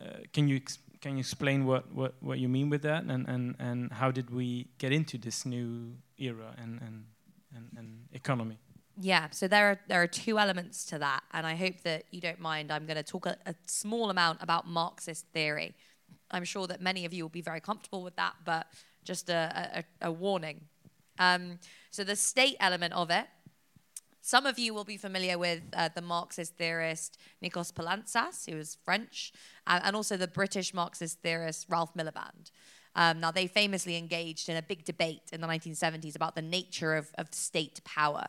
[0.00, 0.60] Uh, can you
[1.00, 4.30] can you explain what, what, what you mean with that, and, and, and how did
[4.30, 7.04] we get into this new era and, and,
[7.56, 8.58] and, and economy?
[8.98, 12.20] Yeah, so there are there are two elements to that, and I hope that you
[12.20, 12.70] don't mind.
[12.70, 15.74] I'm going to talk a, a, small amount about Marxist theory.
[16.30, 18.66] I'm sure that many of you will be very comfortable with that, but
[19.04, 20.60] just a, a, a warning.
[21.18, 21.58] Um,
[21.90, 23.26] so the state element of it.
[24.20, 28.76] Some of you will be familiar with uh, the Marxist theorist Nikos Poulantzas, who was
[28.84, 29.32] French,
[29.66, 32.50] uh, and also the British Marxist theorist Ralph Miliband.
[32.94, 36.96] Um, now, they famously engaged in a big debate in the 1970s about the nature
[36.96, 38.26] of, of state power.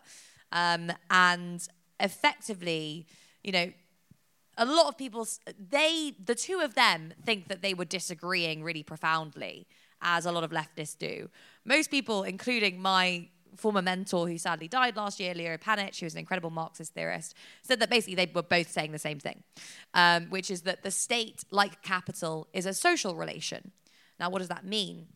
[0.51, 1.67] Um, and
[1.99, 3.07] effectively,
[3.43, 3.71] you know,
[4.57, 5.27] a lot of people,
[5.57, 9.67] they, the two of them think that they were disagreeing really profoundly,
[10.01, 11.29] as a lot of leftists do.
[11.65, 13.27] Most people, including my
[13.61, 17.35] former mentor who sadly died last year, Leo Panitch, who was an incredible Marxist theorist,
[17.61, 19.43] said that basically they were both saying the same thing,
[19.93, 23.71] um, which is that the state, like capital, is a social relation.
[24.19, 25.07] Now, what does that mean?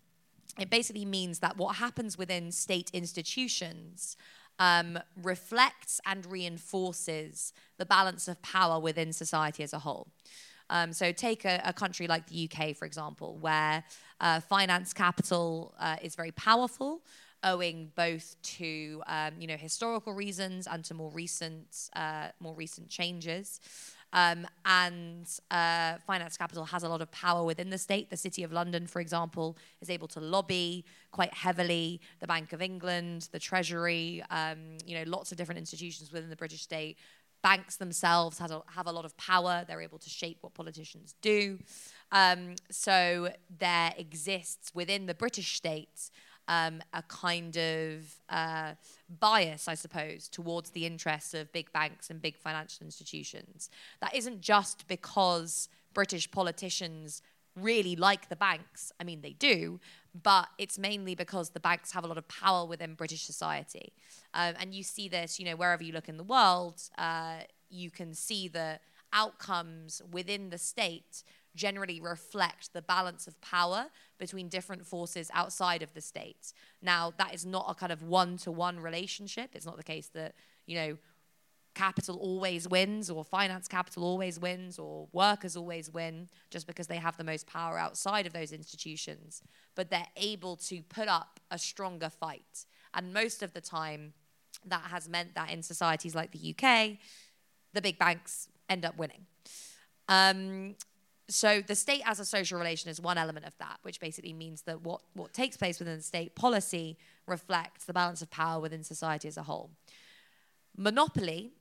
[0.60, 4.16] It basically means that what happens within state institutions
[4.60, 10.08] um, reflects and reinforces the balance of power within society as a whole.
[10.70, 13.84] Um, so, take a, a, country like the UK, for example, where
[14.20, 17.02] uh, finance capital uh, is very powerful,
[17.46, 22.90] owing both to um, you know historical reasons and to more recent uh, more recent
[22.90, 23.62] changes.
[24.14, 28.10] Um, and uh, finance capital has a lot of power within the state.
[28.10, 32.00] The City of London, for example, is able to lobby quite heavily.
[32.22, 36.36] The Bank of England, the Treasury, um, you know, lots of different institutions within the
[36.38, 36.98] British state.
[37.44, 39.66] Banks themselves have a, have a lot of power.
[39.68, 41.60] They're able to shape what politicians do.
[42.14, 43.30] Um, so
[43.60, 46.10] there exists within the British state
[46.48, 48.74] um, a kind of uh,
[49.20, 53.70] bias, I suppose, towards the interests of big banks and big financial institutions.
[54.02, 57.22] That isn't just because British politicians
[57.56, 58.92] really like the banks.
[59.00, 59.80] I mean, they do,
[60.22, 63.94] but it's mainly because the banks have a lot of power within British society.
[64.34, 67.90] Um, and you see this, you know, wherever you look in the world, uh, you
[67.90, 68.80] can see the
[69.14, 71.24] outcomes within the state
[71.56, 76.54] generally reflect the balance of power between different forces outside of the state.
[76.82, 79.52] Now, that is not a kind of one to one relationship.
[79.54, 80.98] It's not the case that, you know,
[81.76, 86.96] capital always wins or finance capital always wins or workers always win just because they
[86.98, 89.44] have the most power outside of those institutions.
[89.76, 92.66] But they're able to put up a stronger fight.
[92.94, 94.14] And most of the time,
[94.66, 96.98] that has meant that in societies like the UK,
[97.74, 99.26] the big banks end up winning.
[100.08, 100.76] Um,
[101.28, 104.62] so the state as a social relation is one element of that, which basically means
[104.64, 108.84] that what, what takes place within the state policy reflects the balance of power within
[108.84, 109.72] society as a whole.
[110.78, 111.54] Monopoly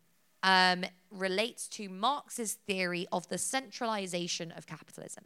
[0.43, 5.25] um, relates to Marx's theory of the centralization of capitalism.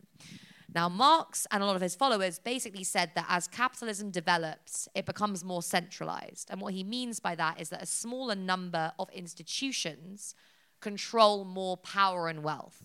[0.75, 5.07] Now, Marx and a lot of his followers basically said that as capitalism develops, it
[5.07, 6.51] becomes more centralized.
[6.51, 10.35] And what he means by that is that a smaller number of institutions
[10.81, 12.85] control more power and wealth.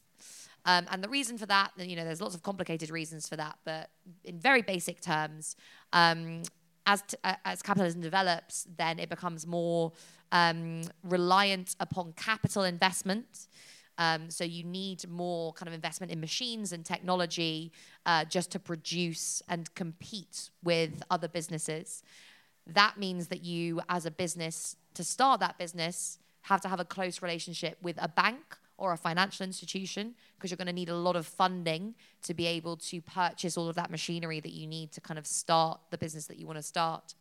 [0.66, 3.58] Um, and the reason for that, you know, there's lots of complicated reasons for that,
[3.66, 3.90] but
[4.24, 5.56] in very basic terms,
[5.92, 6.44] um,
[6.86, 9.92] as, t- uh, as capitalism develops, then it becomes more
[10.32, 13.48] um, reliant upon capital investment.
[13.98, 17.72] Um, so you need more kind of investment in machines and technology
[18.06, 22.04] uh, just to produce and compete with other businesses.
[22.66, 26.86] That means that you, as a business, to start that business, have to have a
[26.86, 30.96] close relationship with a bank or a financial institution because you're going to need a
[30.96, 34.92] lot of funding to be able to purchase all of that machinery that you need
[34.92, 37.14] to kind of start the business that you want to start.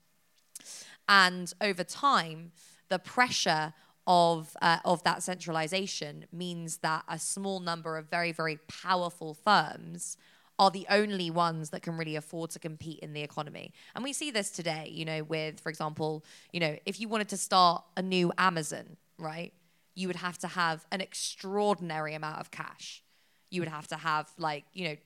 [1.08, 2.52] And over time,
[2.88, 3.74] the pressure
[4.06, 10.16] of uh, of that centralization means that a small number of very very powerful firms
[10.58, 13.72] are the only ones that can really afford to compete in the economy.
[13.94, 17.28] And we see this today, you know, with, for example, you know, if you wanted
[17.30, 19.52] to start a new Amazon, right?
[19.94, 23.02] You would have to have an extraordinary amount of cash.
[23.50, 24.96] You would have to have, like, you know,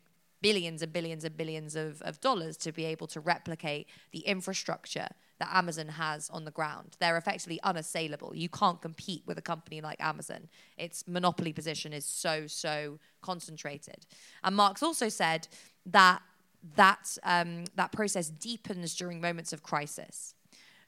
[0.42, 5.08] billions and billions and billions of, of dollars to be able to replicate the infrastructure
[5.38, 6.96] that Amazon has on the ground.
[7.00, 8.32] They're effectively unassailable.
[8.34, 10.48] You can't compete with a company like Amazon.
[10.78, 14.06] Its monopoly position is so, so concentrated.
[14.44, 15.48] And Marx also said
[15.86, 16.22] that
[16.76, 20.35] that, um, that process deepens during moments of crisis.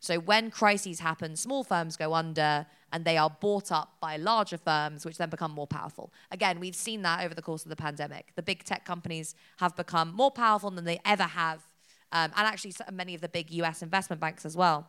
[0.01, 4.57] So when crises happen, small firms go under and they are bought up by larger
[4.57, 6.13] firms, which then become more powerful.
[6.31, 8.29] Again, we've seen that over the course of the pandemic.
[8.35, 11.67] The big tech companies have become more powerful than they ever have
[12.13, 14.89] um, and actually many of the big US investment banks as well.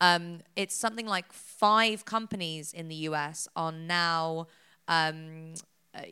[0.00, 4.48] Um, it's something like five companies in the US are now
[4.88, 5.54] um,
[5.94, 6.02] uh,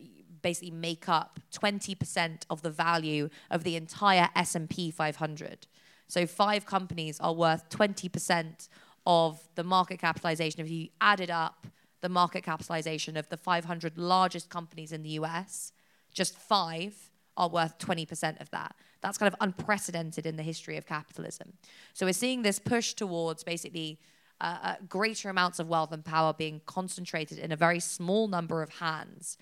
[0.43, 5.66] basically make up 20% of the value of the entire S&P 500.
[6.11, 8.68] So five companies are worth 20%
[9.06, 10.61] of the market capitalization.
[10.61, 11.66] If you added up
[12.00, 15.72] the market capitalization of the 500 largest companies in the US,
[16.12, 18.74] just five are worth 20% of that.
[19.02, 21.52] That's kind of unprecedented in the history of capitalism.
[21.94, 24.00] So we're seeing this push towards basically
[24.40, 28.62] uh, uh, greater amounts of wealth and power being concentrated in a very small number
[28.62, 29.38] of hands.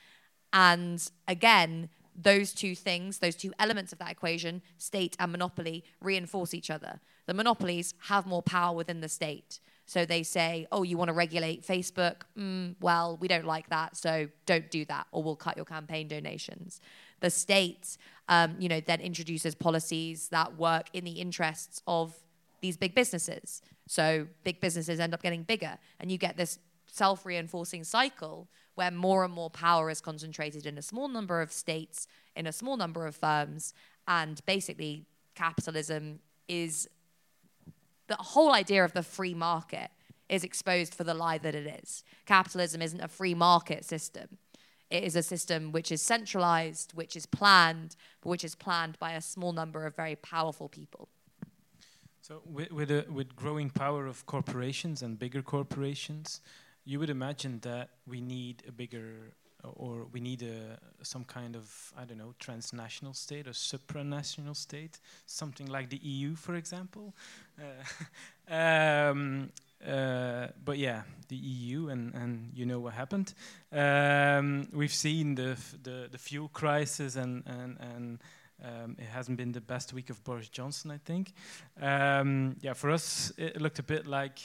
[0.53, 1.89] And again,
[2.21, 7.01] those two things, those two elements of that equation, state and monopoly, reinforce each other.
[7.27, 9.61] The monopolies have more power within the state.
[9.87, 12.17] So they say, oh, you want to regulate Facebook?
[12.37, 16.09] Mm, well, we don't like that, so don't do that, or we'll cut your campaign
[16.09, 16.81] donations
[17.21, 17.97] the state,
[18.29, 22.15] um, you know, then introduces policies that work in the interests of
[22.61, 23.63] these big businesses.
[23.87, 28.49] So big businesses end up getting bigger, and you get this self-reinforcing cycle
[28.79, 32.07] where more and more power is concentrated in a small number of states,
[32.37, 33.75] in a small number of firms,
[34.07, 35.05] and basically
[35.35, 36.89] capitalism is
[38.07, 39.91] the whole idea of the free market
[40.29, 42.05] is exposed for the lie that it is.
[42.25, 44.39] Capitalism isn't a free market system.
[44.91, 49.15] It is a system which is centralized, which is planned, but which is planned by
[49.15, 51.09] a small number of very powerful people.
[52.21, 56.43] So, with with, a, with growing power of corporations and bigger corporations,
[56.89, 61.93] you would imagine that we need a bigger or we need a, some kind of
[61.99, 67.15] I don't know transnational state or supranational state, something like the EU, for example.
[67.61, 69.51] Uh, um,
[69.87, 73.35] uh, but yeah, the EU and, and you know what happened.
[73.71, 78.19] Um, we've seen the, the, the fuel crisis and and and
[78.65, 81.33] um, it hasn't been the best week of Boris Johnson, I think.
[81.81, 84.39] Um, yeah, for us it looked a bit like.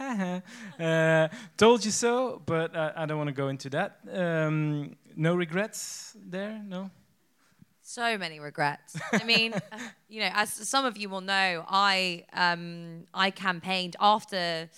[0.80, 3.98] uh, told you so, but I don't want to go into that.
[4.10, 6.90] Um, no regrets there, no.
[7.82, 8.96] So many regrets.
[9.12, 9.52] I mean,
[10.08, 14.70] you know, as some of you will know, I um, I campaigned after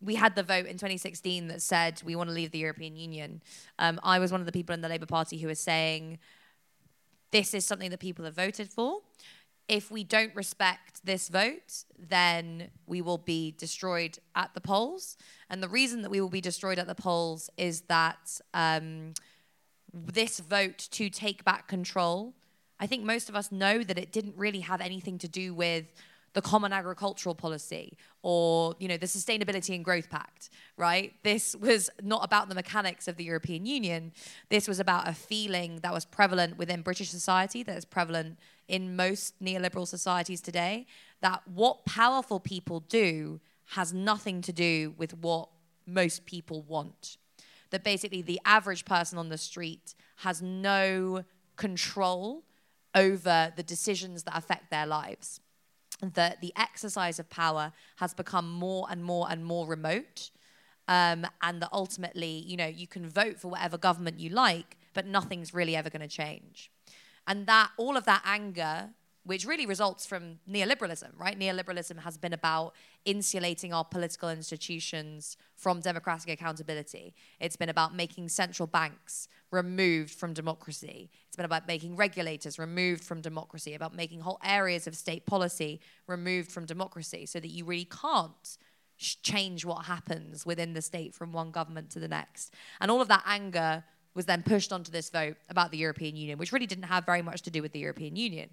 [0.00, 3.42] we had the vote in 2016 that said we want to leave the European Union.
[3.78, 6.18] Um, I was one of the people in the Labour Party who was saying
[7.30, 9.00] this is something that people have voted for.
[9.68, 15.16] If we don't respect this vote, then we will be destroyed at the polls.
[15.50, 18.40] And the reason that we will be destroyed at the polls is that.
[18.54, 19.12] Um,
[19.92, 22.34] this vote to take back control,
[22.80, 25.86] I think most of us know that it didn't really have anything to do with
[26.38, 31.14] the common agricultural policy or you know the sustainability and growth pact right?
[31.24, 34.12] This was not about the mechanics of the european union.
[34.48, 38.94] This was about a feeling that was prevalent within british society that is prevalent in
[38.94, 40.86] most neoliberal societies today
[41.22, 43.40] that what powerful people do
[43.76, 45.48] has nothing to do with what
[45.86, 47.16] most people want.
[47.70, 51.24] That basically the average person on the street has no
[51.56, 52.44] control
[52.94, 55.40] over the decisions that affect their lives.
[56.00, 60.30] That the exercise of power has become more and more and more remote.
[60.86, 65.06] Um, and that ultimately, you know, you can vote for whatever government you like, but
[65.06, 66.70] nothing's really ever going to change.
[67.26, 68.90] And that all of that anger
[69.28, 71.38] which really results from neoliberalism, right?
[71.38, 72.72] Neoliberalism has been about
[73.04, 77.14] insulating our political institutions from democratic accountability.
[77.38, 81.10] It's been about making central banks removed from democracy.
[81.26, 85.78] It's been about making regulators removed from democracy, about making whole areas of state policy
[86.06, 88.56] removed from democracy so that you really can't
[88.96, 92.54] change what happens within the state from one government to the next.
[92.80, 96.38] And all of that anger was then pushed onto this vote about the European Union,
[96.38, 98.48] which really didn't have very much to do with the European Union.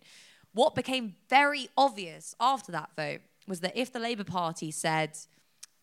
[0.55, 5.17] What became very obvious after that vote was that if the Labour Party said,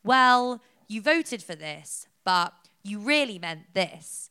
[0.03, 4.31] well, you voted for this, but you really meant this,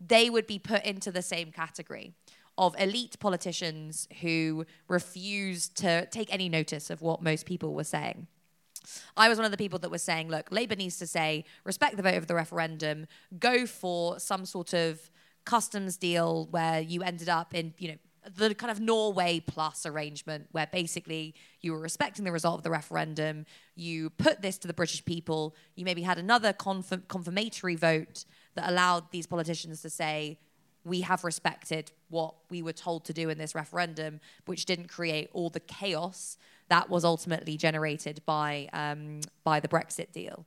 [0.00, 2.14] they would be put into the same category
[2.56, 8.28] of elite politicians who refused to take any notice of what most people were saying.
[9.16, 11.96] I was one of the people that was saying, look, Labour needs to say, respect
[11.96, 13.08] the vote of the referendum,
[13.40, 15.10] go for some sort of
[15.44, 17.96] customs deal where you ended up in, you know,
[18.34, 22.70] the kind of Norway plus arrangement where basically you were respecting the result of the
[22.70, 28.24] referendum, you put this to the British people, you maybe had another confirm- confirmatory vote
[28.54, 30.38] that allowed these politicians to say,
[30.84, 35.28] we have respected what we were told to do in this referendum, which didn't create
[35.32, 40.46] all the chaos that was ultimately generated by, um, by the Brexit deal.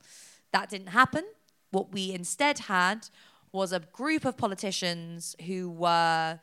[0.52, 1.24] That didn't happen.
[1.70, 3.08] What we instead had
[3.52, 6.40] was a group of politicians who were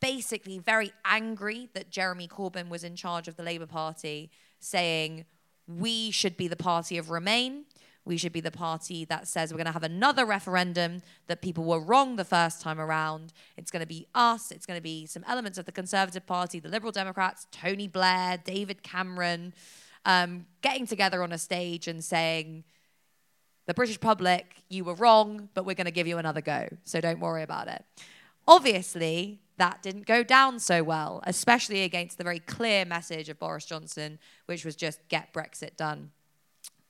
[0.00, 4.30] basically very angry that Jeremy Corbyn was in charge of the Labour Party,
[4.60, 5.24] saying,
[5.66, 7.64] We should be the party of Remain.
[8.04, 11.64] We should be the party that says we're going to have another referendum, that people
[11.64, 13.32] were wrong the first time around.
[13.56, 14.52] It's going to be us.
[14.52, 18.38] It's going to be some elements of the Conservative Party, the Liberal Democrats, Tony Blair,
[18.42, 19.52] David Cameron,
[20.04, 22.62] um, getting together on a stage and saying,
[23.66, 26.68] the British public, you were wrong, but we're going to give you another go.
[26.84, 27.84] So don't worry about it.
[28.46, 33.64] Obviously, that didn't go down so well, especially against the very clear message of Boris
[33.64, 36.10] Johnson, which was just get Brexit done.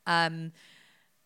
[0.06, 0.52] Um,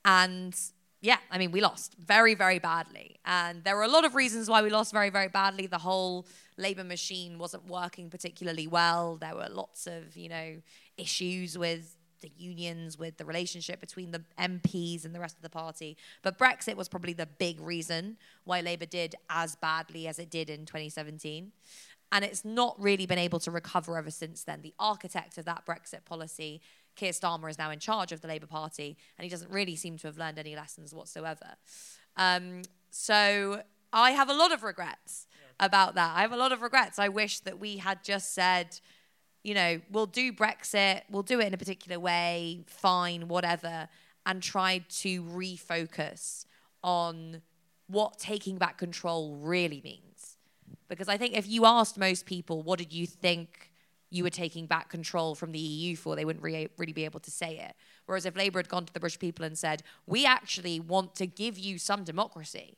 [0.05, 0.55] and
[1.03, 3.17] yeah, I mean, we lost very, very badly.
[3.25, 5.67] And there were a lot of reasons why we lost very, very badly.
[5.67, 6.27] The whole
[6.59, 9.17] labor machine wasn't working particularly well.
[9.17, 10.57] There were lots of, you know,
[10.99, 15.51] issues with the unions, with the relationship between the MPs and the rest of the
[15.51, 15.97] party.
[16.23, 20.51] But Brexit was probably the big reason why Labour did as badly as it did
[20.51, 21.53] in 2017.
[22.13, 24.63] And it's not really been able to recover ever since then.
[24.63, 26.61] The architect of that Brexit policy,
[26.97, 29.97] Keir Starmer, is now in charge of the Labour Party, and he doesn't really seem
[29.99, 31.55] to have learned any lessons whatsoever.
[32.17, 33.63] Um, so
[33.93, 35.27] I have a lot of regrets
[35.61, 36.17] about that.
[36.17, 36.99] I have a lot of regrets.
[36.99, 38.81] I wish that we had just said,
[39.43, 43.89] you know, we'll do Brexit, we'll do it in a particular way, fine, whatever,
[44.27, 46.45] and try to refocus
[46.83, 47.43] on
[47.87, 50.37] what taking back control really means.
[50.89, 53.71] Because I think if you asked most people, what did you think
[54.11, 57.21] you were taking back control from the EU for, they wouldn't re- really be able
[57.21, 57.75] to say it.
[58.07, 61.27] Whereas if Labour had gone to the British people and said, we actually want to
[61.27, 62.77] give you some democracy,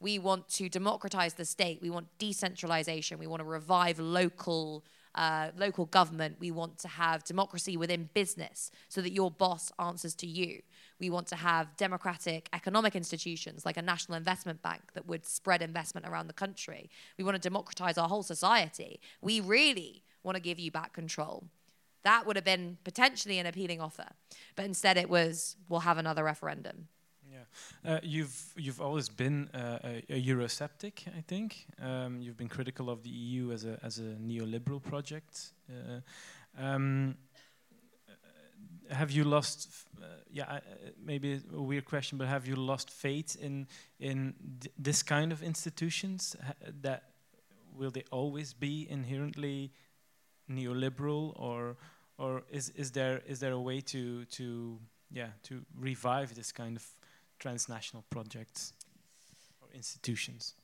[0.00, 4.84] we want to democratize the state, we want decentralization, we want to revive local
[5.14, 6.36] uh, local government.
[6.40, 10.62] We want to have democracy within business so that your boss answers to you.
[10.98, 15.62] We want to have democratic economic institutions like a national investment bank that would spread
[15.62, 16.90] investment around the country.
[17.18, 19.00] We want to democratize our whole society.
[19.20, 21.44] We really want to give you back control.
[22.04, 24.08] That would have been potentially an appealing offer.
[24.56, 26.88] But instead, it was we'll have another referendum.
[27.84, 31.66] Uh, you've you've always been uh, a, a, Eurosceptic, I think.
[31.80, 35.52] Um, you've been critical of the EU as a as a neoliberal project.
[35.68, 36.00] Uh,
[36.58, 37.16] um,
[38.08, 39.68] uh, have you lost?
[40.00, 40.60] Uh, yeah,
[41.04, 43.66] maybe a weird question, but have you lost faith in
[43.98, 44.34] in
[44.78, 46.36] this kind of institutions?
[46.82, 47.02] that
[47.76, 49.72] will they always be inherently
[50.50, 51.76] neoliberal, or
[52.18, 54.78] or is is there is there a way to to
[55.10, 56.86] yeah to revive this kind of
[57.42, 58.72] transnational projects
[59.60, 60.54] or institutions?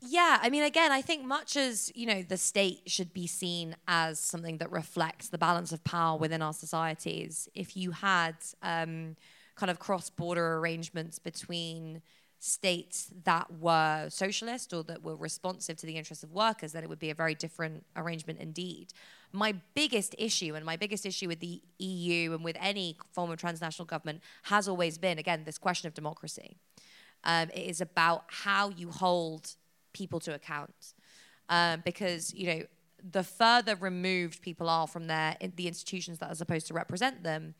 [0.00, 3.76] Yeah, I mean, again, I think much as you know, the state should be seen
[3.86, 7.48] as something that reflects the balance of power within our societies.
[7.54, 9.16] If you had um,
[9.54, 12.02] kind of cross-border arrangements between
[12.40, 16.88] states that were socialist or that were responsive to the interests of workers, then it
[16.88, 18.88] would be a very different arrangement indeed.
[19.32, 23.38] My biggest issue, and my biggest issue with the EU and with any form of
[23.38, 26.56] transnational government, has always been again this question of democracy.
[27.24, 29.54] Um, it is about how you hold
[29.92, 30.94] people to account,
[31.48, 32.62] um, because you know
[33.10, 37.54] the further removed people are from their the institutions that are supposed to represent them,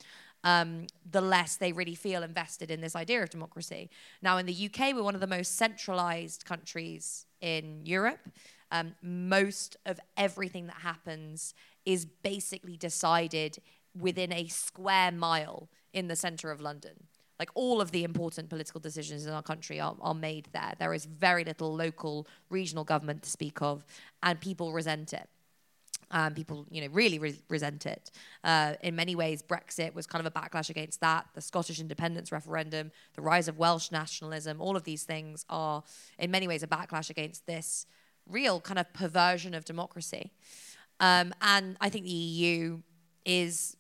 [0.45, 3.91] um, the less they really feel invested in this idea of democracy.
[4.21, 8.21] Now, in the UK, we're one of the most centralized countries in Europe.
[8.73, 11.55] Um, most of everything that happens
[11.85, 13.59] is basically decided
[13.97, 16.95] within a square mile in the center of London.
[17.39, 20.73] Like all of the important political decisions in our country are, are made there.
[20.79, 23.85] There is very little local, regional government to speak of,
[24.23, 25.29] and people resent it.
[26.11, 28.11] Um, people, you know, really re- resent it.
[28.45, 31.27] Uh, in many ways, Brexit was kind of a backlash against that.
[31.35, 35.83] The Scottish independence referendum, the rise of Welsh nationalism, all of these things are,
[36.19, 37.87] in many ways, a backlash against this
[38.29, 40.33] real kind of perversion of democracy.
[41.01, 42.81] Um, and I think the EU
[43.25, 43.77] is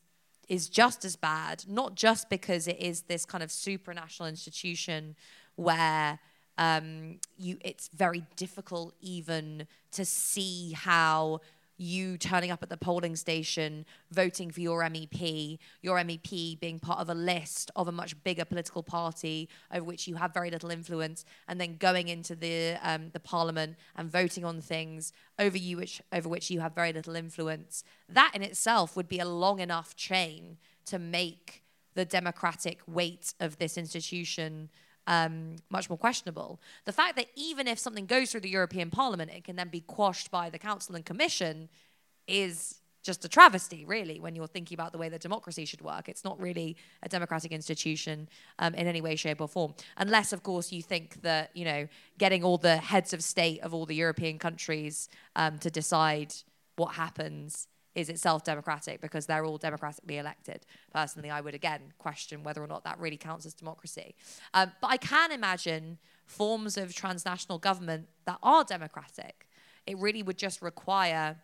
[0.49, 5.16] is just as bad, not just because it is this kind of supranational institution
[5.57, 6.18] where
[6.59, 11.40] um, you it's very difficult even to see how
[11.83, 17.01] you turning up at the polling station, voting for your MEP, your MEP being part
[17.01, 20.70] of a list of a much bigger political party over which you have very little
[20.70, 25.76] influence, and then going into the um, the parliament and voting on things over you
[25.76, 27.85] which over which you have very little influence.
[28.09, 31.62] That in itself would be a long enough chain to make
[31.95, 34.70] the democratic weight of this institution
[35.07, 36.61] um, much more questionable.
[36.85, 39.81] The fact that even if something goes through the European Parliament, it can then be
[39.81, 41.69] quashed by the Council and Commission
[42.27, 46.09] is just a travesty, really, when you're thinking about the way that democracy should work.
[46.09, 48.29] It's not really a democratic institution
[48.61, 49.75] um, in any way, shape, or form.
[49.97, 51.89] Unless, of course, you think that, you know,
[52.19, 56.33] getting all the heads of state of all the European countries um, to decide
[56.77, 60.64] what happens is itself democratic because they're all democratically elected.
[60.93, 64.14] Personally, I would again question whether or not that really counts as democracy.
[64.55, 69.49] Um, but I can imagine forms of transnational government that are democratic.
[69.86, 71.36] It really would just require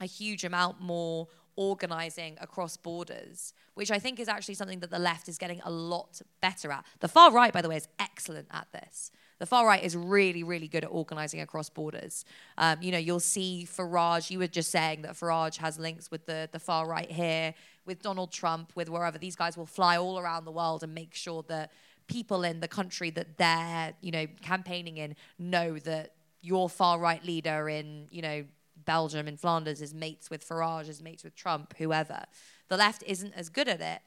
[0.00, 4.98] a huge amount more organizing across borders, which I think is actually something that the
[4.98, 6.84] left is getting a lot better at.
[7.00, 9.10] The far right, by the way, is excellent at this.
[9.38, 12.24] The far right is really, really good at organizing across borders.
[12.56, 16.26] Um, you know, you'll see Farage, you were just saying that Farage has links with
[16.26, 19.18] the, the far right here, with Donald Trump, with wherever.
[19.18, 21.70] These guys will fly all around the world and make sure that
[22.06, 27.24] people in the country that they're, you know, campaigning in know that your far right
[27.24, 28.44] leader in, you know,
[28.84, 32.22] Belgium and Flanders is mates with Farage, is mates with Trump, whoever.
[32.68, 34.00] The left isn't as good at it.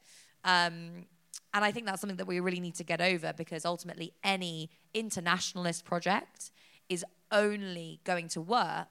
[0.44, 1.06] Um,
[1.52, 4.70] and I think that's something that we really need to get over because ultimately any
[4.94, 6.50] internationalist project
[6.88, 8.88] is only going to work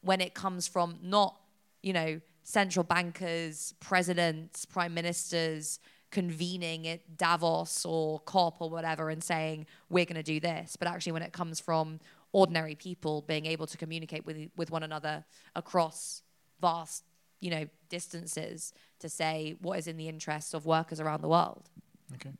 [0.00, 1.36] when it comes from not,
[1.82, 5.80] you know, central bankers, presidents, prime ministers
[6.10, 10.76] convening at Davos or COP or whatever and saying, we're going to do this.
[10.76, 12.00] But actually, when it comes from
[12.32, 16.22] ordinary people being able to communicate with, with one another across
[16.60, 17.04] vast,
[17.40, 21.68] you know, distances to say what is in the interests of workers around the world.
[22.14, 22.30] Okay.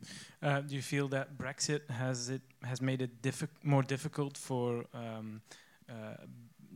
[0.43, 4.85] Uh, do you feel that Brexit has it has made it diffi more difficult for
[4.95, 5.41] um,
[5.89, 6.25] uh,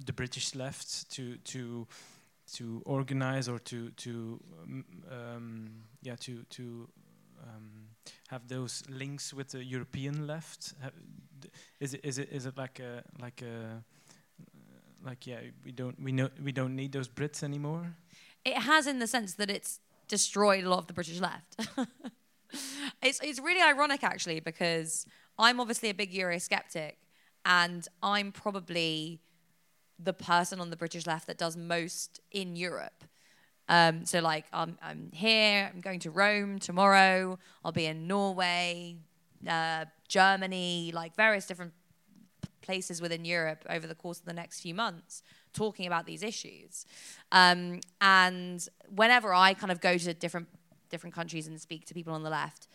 [0.04, 1.86] the British left to to
[2.54, 5.70] to organize or to to um, um,
[6.02, 6.88] yeah to to
[7.42, 7.88] um,
[8.28, 10.74] have those links with the European left?
[11.80, 13.82] is it is it is it like a like a
[15.04, 17.94] like yeah we don't we know we don't need those Brits anymore?
[18.44, 21.56] It has in the sense that it's destroyed a lot of the British left.
[23.02, 25.06] it's it's really ironic actually because
[25.38, 26.94] I'm obviously a big Eurosceptic,
[27.44, 29.20] and I'm probably
[29.98, 33.04] the person on the British left that does most in Europe.
[33.68, 35.70] Um, so like I'm I'm here.
[35.72, 37.38] I'm going to Rome tomorrow.
[37.64, 38.96] I'll be in Norway,
[39.48, 41.72] uh, Germany, like various different
[42.60, 45.22] places within Europe over the course of the next few months
[45.52, 46.86] talking about these issues.
[47.30, 50.48] Um, and whenever I kind of go to different
[50.88, 52.68] different countries and speak to people on the left,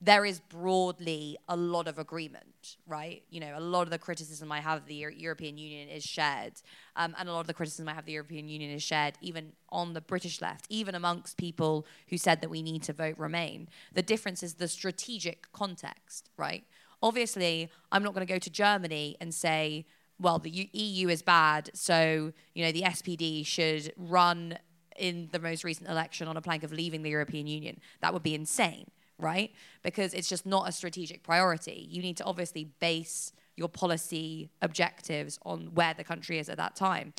[0.00, 3.22] there is broadly a lot of agreement, right?
[3.28, 6.54] You know, a lot of the criticism I have of the European Union is shared,
[6.96, 9.14] um, and a lot of the criticism I have of the European Union is shared
[9.20, 13.16] even on the British left, even amongst people who said that we need to vote
[13.18, 13.68] Remain.
[13.92, 16.64] The difference is the strategic context, right?
[17.02, 19.86] Obviously, I'm not going to go to Germany and say,
[20.18, 24.58] well, the EU is bad, so you know the SPD should run
[24.96, 27.80] in the most recent election on a plank of leaving the European Union.
[28.00, 28.90] That would be insane,
[29.20, 29.52] right?
[29.82, 31.86] Because it's just not a strategic priority.
[31.88, 36.76] You need to obviously base your policy objectives on where the country is at that
[36.76, 37.12] time.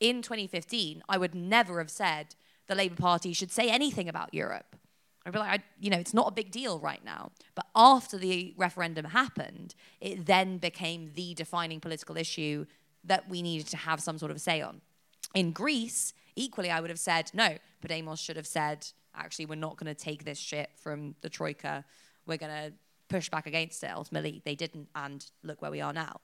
[0.00, 2.34] In 2015, I would never have said
[2.66, 4.76] the Labour Party should say anything about Europe.
[5.26, 7.30] I'd be like, I, you know, it's not a big deal right now.
[7.54, 12.66] But after the referendum happened, it then became the defining political issue
[13.04, 14.82] that we needed to have some sort of say on.
[15.34, 19.76] In Greece, Equally, I would have said, no, Podemos should have said, actually, we're not
[19.76, 21.84] going to take this shit from the Troika.
[22.26, 22.72] We're going to
[23.08, 23.90] push back against it.
[23.94, 26.20] Ultimately, they didn't, and look where we are now.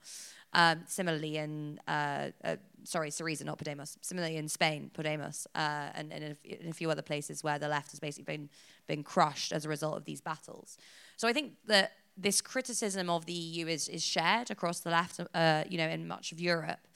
[0.53, 3.97] Um, similarly, in uh, uh, sorry, Syriza, not Podemos.
[4.01, 7.57] Similarly, in Spain, Podemos, uh, and, and in, a, in, a, few other places where
[7.57, 8.49] the left has basically been
[8.87, 10.77] been crushed as a result of these battles.
[11.15, 15.21] So I think that this criticism of the EU is is shared across the left,
[15.33, 16.87] uh, you know, in much of Europe.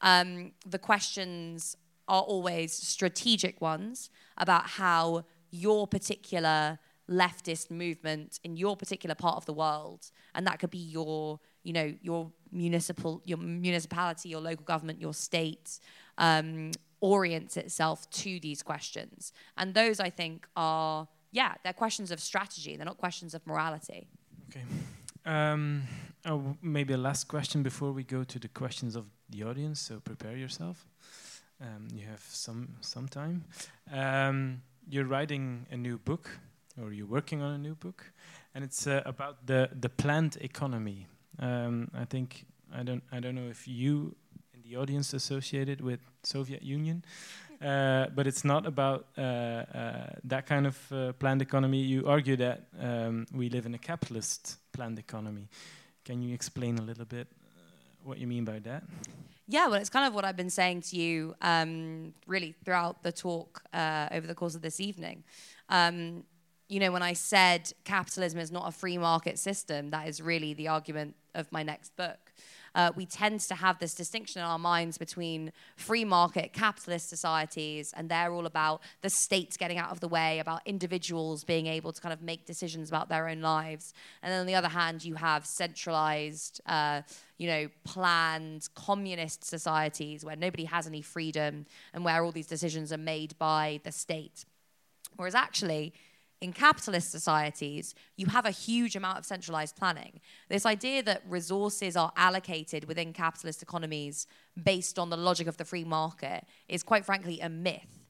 [0.00, 1.76] Um, the questions
[2.06, 6.78] are always strategic ones about how your particular
[7.10, 11.72] leftist movement in your particular part of the world and that could be your you
[11.72, 15.80] know your municipal your municipality your local government your state
[16.18, 16.70] um,
[17.00, 19.32] orients itself to these questions.
[19.56, 22.76] And those i think are yeah they're questions of strategy.
[22.76, 24.08] They're not questions of morality.
[24.50, 24.64] Okay.
[25.24, 25.82] Um,
[26.26, 30.00] oh, maybe a last question before we go to the questions of the audience so
[30.00, 30.86] prepare yourself.
[31.60, 33.44] Um, you have some some time.
[34.90, 36.30] You're writing a new book,
[36.80, 38.04] or you're working on a new book,
[38.54, 41.06] and it's uh, about the the planned economy.
[41.38, 44.16] Um, I think I don't I don't know if you
[44.54, 47.04] in the audience associated with Soviet Union,
[47.62, 51.82] uh, but it's not about uh, uh, that kind of uh, planned economy.
[51.82, 55.48] You argue that um, we live in a capitalist planned economy.
[56.04, 57.60] Can you explain a little bit uh,
[58.04, 58.84] what you mean by that?
[59.50, 63.10] Yeah, well, it's kind of what I've been saying to you um, really throughout the
[63.10, 65.24] talk uh, over the course of this evening.
[65.70, 66.24] Um,
[66.68, 70.52] you know, when I said capitalism is not a free market system, that is really
[70.52, 72.27] the argument of my next book.
[72.74, 77.92] Uh, we tend to have this distinction in our minds between free market capitalist societies,
[77.96, 81.92] and they're all about the state getting out of the way, about individuals being able
[81.92, 83.92] to kind of make decisions about their own lives.
[84.22, 87.02] And then on the other hand, you have centralized, uh,
[87.38, 92.92] you know, planned communist societies where nobody has any freedom and where all these decisions
[92.92, 94.44] are made by the state.
[95.16, 95.92] Whereas actually,
[96.40, 100.20] in capitalist societies, you have a huge amount of centralized planning.
[100.48, 104.26] This idea that resources are allocated within capitalist economies
[104.62, 108.04] based on the logic of the free market is quite frankly a myth.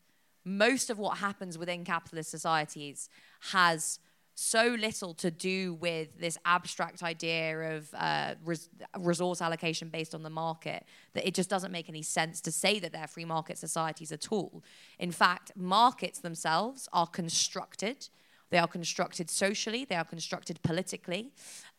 [0.45, 3.09] Most of what happens within capitalist societies
[3.53, 3.99] has
[4.35, 10.23] so little to do with this abstract idea of uh, res- resource allocation based on
[10.23, 13.59] the market that it just doesn't make any sense to say that they're free market
[13.59, 14.63] societies at all.
[15.01, 18.09] In fact, markets themselves are constructed
[18.51, 21.31] they are constructed socially, they are constructed politically.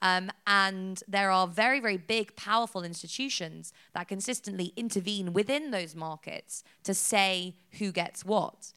[0.01, 6.63] Um, and there are very, very big, powerful institutions that consistently intervene within those markets
[6.83, 8.73] to say who gets what.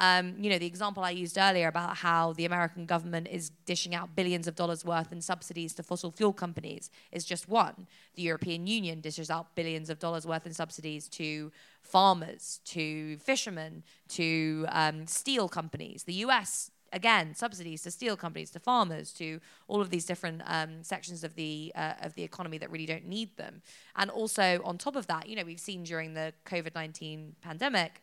[0.00, 3.94] Um, you know, the example I used earlier about how the American government is dishing
[3.94, 7.86] out billions of dollars worth in subsidies to fossil fuel companies is just one.
[8.16, 13.84] The European Union dishes out billions of dollars worth in subsidies to farmers, to fishermen,
[14.08, 16.02] to um, steel companies.
[16.02, 20.82] The US again, subsidies to steel companies, to farmers, to all of these different um,
[20.82, 23.60] sections of the uh, of the economy that really don't need them.
[23.96, 28.00] And also on top of that, you know, we've seen during the COVID nineteen pandemic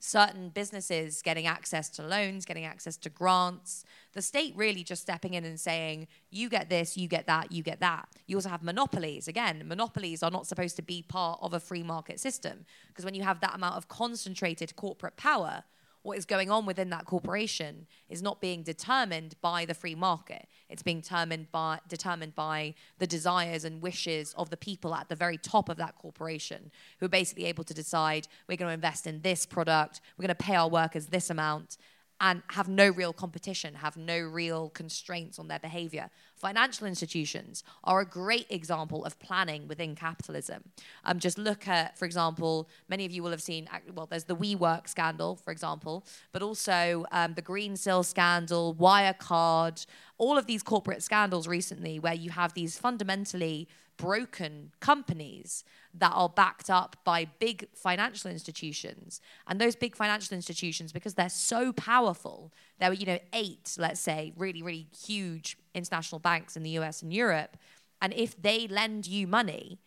[0.00, 5.34] certain businesses getting access to loans, getting access to grants, the state really just stepping
[5.34, 8.08] in and saying, you get this, you get that, you get that.
[8.28, 9.26] You also have monopolies.
[9.26, 13.16] Again, monopolies are not supposed to be part of a free market system because when
[13.16, 15.64] you have that amount of concentrated corporate power,
[16.02, 20.46] what is going on within that corporation is not being determined by the free market.
[20.68, 25.16] It's being determined by determined by the desires and wishes of the people at the
[25.16, 29.06] very top of that corporation, who are basically able to decide we're going to invest
[29.06, 31.76] in this product, we're going to pay our workers this amount,
[32.20, 36.10] and have no real competition, have no real constraints on their behavior.
[36.38, 40.62] Financial institutions are a great example of planning within capitalism.
[41.04, 44.36] Um, just look at, for example, many of you will have seen, well, there's the
[44.36, 49.84] WeWork scandal, for example, but also um, the Greensill scandal, Wirecard,
[50.16, 53.68] all of these corporate scandals recently where you have these fundamentally
[53.98, 59.20] broken companies that are backed up by big financial institutions.
[59.46, 64.00] And those big financial institutions, because they're so powerful, there were, you know, eight, let's
[64.00, 67.56] say, really, really huge international banks in the US and Europe.
[68.00, 69.78] And if they lend you money,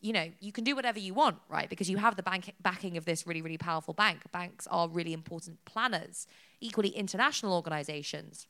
[0.00, 1.68] you know, you can do whatever you want, right?
[1.68, 4.20] Because you have the bank backing of this really, really powerful bank.
[4.32, 6.26] Banks are really important planners.
[6.60, 8.46] Equally, international organizations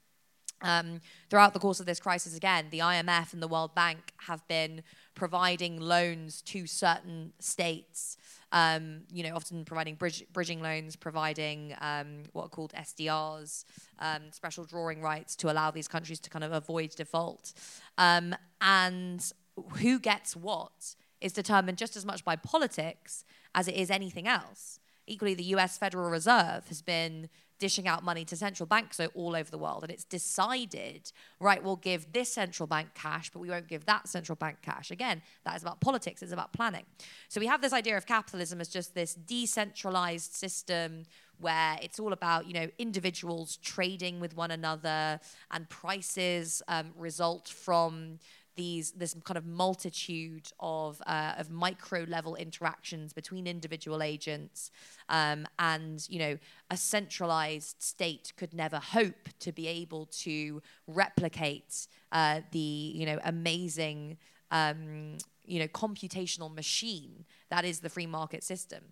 [0.63, 4.47] um, throughout the course of this crisis, again, the IMF and the World Bank have
[4.49, 4.83] been
[5.15, 8.17] providing loans to certain states.
[8.53, 13.65] Um, you know, often providing bridge, bridging loans, providing um, what are called SDRs,
[14.01, 17.53] um, special drawing rights to allow these countries to kind of avoid default.
[17.97, 19.33] Um, and
[19.79, 24.81] who gets what is determined just as much by politics as it is anything else.
[25.07, 27.29] Equally, the US Federal Reserve has been
[27.61, 29.85] dishing out money to central banks all over the world.
[29.85, 34.09] And it's decided, right, we'll give this central bank cash, but we won't give that
[34.09, 34.91] central bank cash.
[34.91, 36.85] Again, that is about politics, it's about planning.
[37.29, 41.05] So we have this idea of capitalism as just this decentralized system
[41.39, 45.19] where it's all about you know individuals trading with one another
[45.51, 48.19] and prices um, result from
[48.57, 54.71] these this kind of multitude of uh, of micro level interactions between individual agents,
[55.09, 56.39] um, and you know
[56.71, 63.19] a centralized state could never hope to be able to replicate uh, the you know
[63.25, 64.17] amazing
[64.51, 68.83] um, you know computational machine that is the free market system,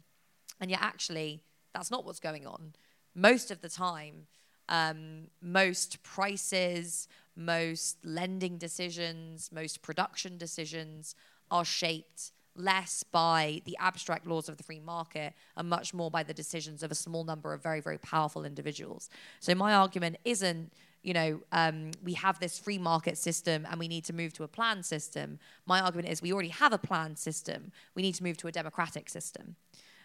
[0.60, 1.42] and yet actually
[1.74, 2.74] that's not what's going on.
[3.14, 4.26] Most of the time,
[4.68, 11.14] um, most prices, most lending decisions, most production decisions
[11.50, 16.24] are shaped less by the abstract laws of the free market and much more by
[16.24, 19.08] the decisions of a small number of very, very powerful individuals.
[19.38, 20.72] So my argument isn't,
[21.04, 24.42] you know, um, we have this free market system and we need to move to
[24.42, 25.38] a planned system.
[25.64, 27.70] My argument is we already have a planned system.
[27.94, 29.54] We need to move to a democratic system.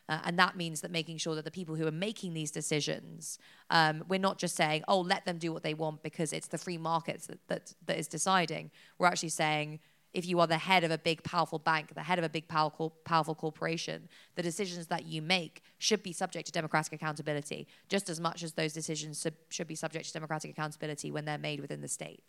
[0.10, 3.40] Uh, and that means that making sure that the people who are making these decisions,
[3.70, 6.58] um, we're not just saying, oh, let them do what they want because it's the
[6.58, 8.70] free markets that, that, that is deciding.
[8.98, 9.80] We're actually saying,
[10.14, 12.48] if you are the head of a big, powerful bank, the head of a big,
[12.48, 18.10] powerful, powerful corporation, the decisions that you make should be subject to democratic accountability, just
[18.10, 21.60] as much as those decisions sub- should be subject to democratic accountability when they're made
[21.60, 22.24] within the state.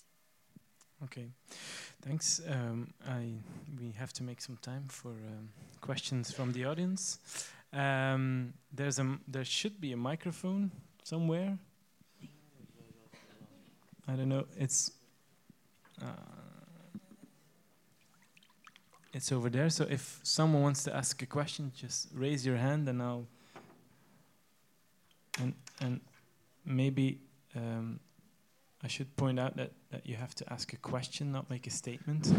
[1.02, 1.26] Okay,
[2.02, 2.40] thanks.
[2.48, 3.32] Um, I,
[3.78, 5.50] we have to make some time for um,
[5.80, 7.18] questions from the audience.
[7.74, 10.70] Um, there's a, there should be a microphone
[11.02, 11.58] somewhere.
[14.06, 14.46] I don't know.
[14.56, 14.92] It's
[16.00, 16.06] uh,
[19.12, 19.70] it's over there.
[19.70, 23.26] So if someone wants to ask a question, just raise your hand, and I'll
[25.40, 26.00] and and
[26.64, 27.18] maybe
[27.56, 27.98] um,
[28.82, 31.70] I should point out that that you have to ask a question, not make a
[31.70, 32.32] statement.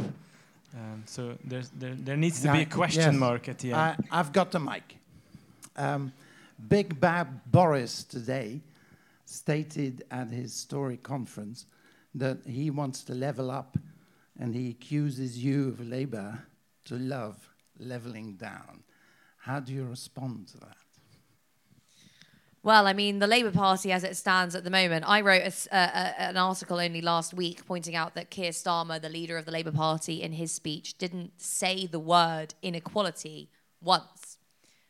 [0.75, 3.19] Um, so there's, there there needs to be a question yes.
[3.19, 4.05] mark at the end.
[4.11, 4.97] I, I've got the mic.
[5.75, 6.13] Um,
[6.67, 8.61] Big Bad Boris today
[9.25, 11.65] stated at his Tory conference
[12.13, 13.77] that he wants to level up
[14.39, 16.45] and he accuses you of Labour
[16.85, 17.49] to love
[17.79, 18.83] leveling down.
[19.37, 20.77] How do you respond to that?
[22.63, 25.75] Well, I mean, the Labour Party, as it stands at the moment, I wrote a,
[25.75, 29.71] an article only last week pointing out that Keir Starmer, the leader of the Labour
[29.71, 33.51] Party, in his speech didn't say the word inequality
[33.81, 34.24] once.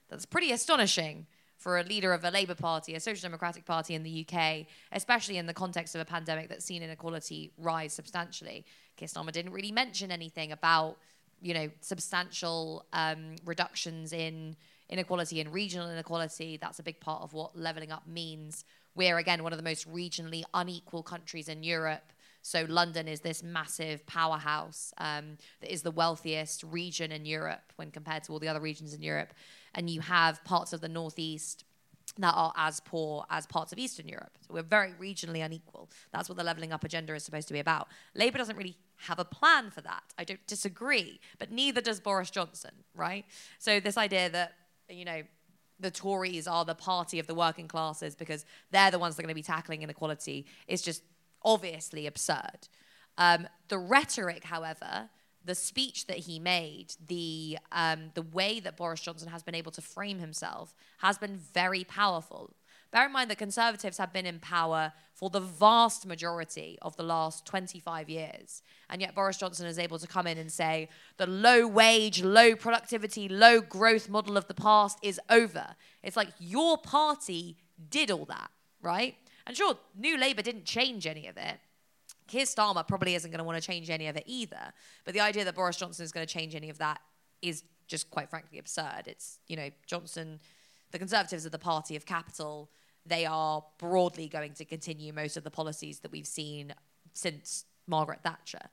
[0.10, 1.28] That's pretty astonishing
[1.58, 5.38] for a leader of a Labour Party, a Social Democratic Party in the UK, especially
[5.38, 8.66] in the context of a pandemic that's seen inequality rise substantially.
[8.97, 10.97] Keir Starmer didn't really mention anything about,
[11.41, 14.56] you know, substantial um, reductions in
[14.89, 16.58] inequality and regional inequality.
[16.58, 18.66] That's a big part of what levelling up means.
[18.93, 22.12] We're, again, one of the most regionally unequal countries in Europe.
[22.41, 27.89] So London is this massive powerhouse um, that is the wealthiest region in Europe when
[27.89, 29.34] compared to all the other regions in Europe
[29.76, 31.63] and you have parts of the northeast
[32.17, 34.38] that are as poor as parts of Eastern Europe.
[34.47, 35.89] So we're very regionally unequal.
[36.11, 37.89] That's what the levelling up agenda is supposed to be about.
[38.15, 40.03] Labour doesn't really have a plan for that.
[40.17, 43.26] I don't disagree, but neither does Boris Johnson, right?
[43.59, 44.53] So this idea that,
[44.89, 45.23] you know,
[45.80, 49.23] the Tories are the party of the working classes because they're the ones that are
[49.23, 51.03] going to be tackling inequality is just
[51.43, 52.69] obviously absurd.
[53.17, 55.09] Um, the rhetoric, however,
[55.46, 59.72] the speech that he made, the um, the way that Boris Johnson has been able
[59.72, 62.52] to frame himself has been very powerful.
[62.91, 67.04] Bear in mind that Conservatives have been in power for the vast majority of the
[67.04, 68.62] last 25 years.
[68.89, 72.56] And yet Boris Johnson is able to come in and say the low wage, low
[72.56, 75.76] productivity, low growth model of the past is over.
[76.04, 77.58] It's like your party
[77.89, 79.16] did all that, right?
[79.48, 81.58] And sure, New Labour didn't change any of it.
[82.28, 84.73] Keir Starmer probably isn't going to want to change any of it either.
[85.03, 86.99] But the idea that Boris Johnson is going to change any of that
[87.41, 89.03] is just quite frankly absurd.
[89.05, 90.39] It's, you know, Johnson,
[90.91, 92.71] the Conservatives are the party of capital.
[93.05, 96.73] They are broadly going to continue most of the policies that we've seen
[97.13, 98.69] since Margaret Thatcher.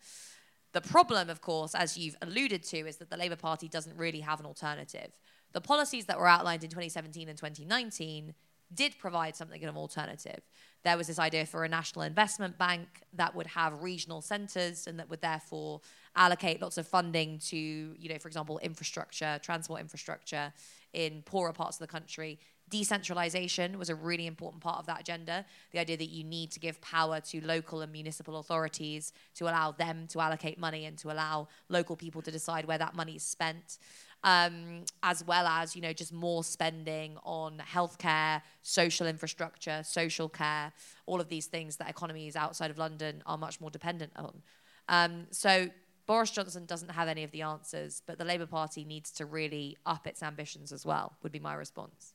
[0.72, 4.20] The problem, of course, as you've alluded to, is that the Labour Party doesn't really
[4.20, 5.12] have an alternative.
[5.53, 8.32] The policies that were outlined in 2017 and 2019
[8.75, 10.41] did provide something of an alternative.
[10.85, 14.99] There was this idea for a national investment bank that would have regional centres and
[14.99, 15.81] that would therefore
[16.16, 20.53] allocate lots of funding to, you know, for example, infrastructure, transport infrastructure
[20.93, 22.39] in poorer parts of the country.
[22.68, 25.45] Decentralization was a really important part of that agenda.
[25.73, 29.73] The idea that you need to give power to local and municipal authorities to allow
[29.73, 33.23] them to allocate money and to allow local people to decide where that money is
[33.23, 33.79] spent
[34.25, 40.73] um, as well as you know just more spending on healthcare, social infrastructure, social care,
[41.07, 44.43] all of these things that economies outside of London are much more dependent on.
[44.89, 45.68] Um, so
[46.07, 49.77] Boris Johnson doesn't have any of the answers, but the Labour Party needs to really
[49.87, 51.12] up its ambitions as well.
[51.23, 52.14] Would be my response.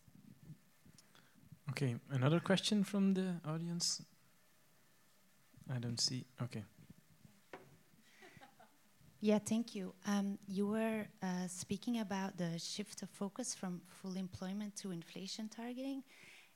[1.72, 4.02] Okay, another question from the audience.
[5.74, 6.26] I don't see.
[6.42, 6.64] Okay.
[9.20, 9.96] Yeah, thank you.
[10.06, 15.50] Um, you were uh, speaking about the shift of focus from full employment to inflation
[15.50, 16.04] targeting,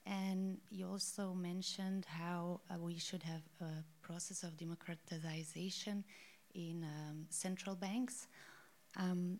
[0.05, 6.03] and you also mentioned how uh, we should have a process of democratization
[6.53, 8.27] in um, central banks.
[8.95, 9.39] Um,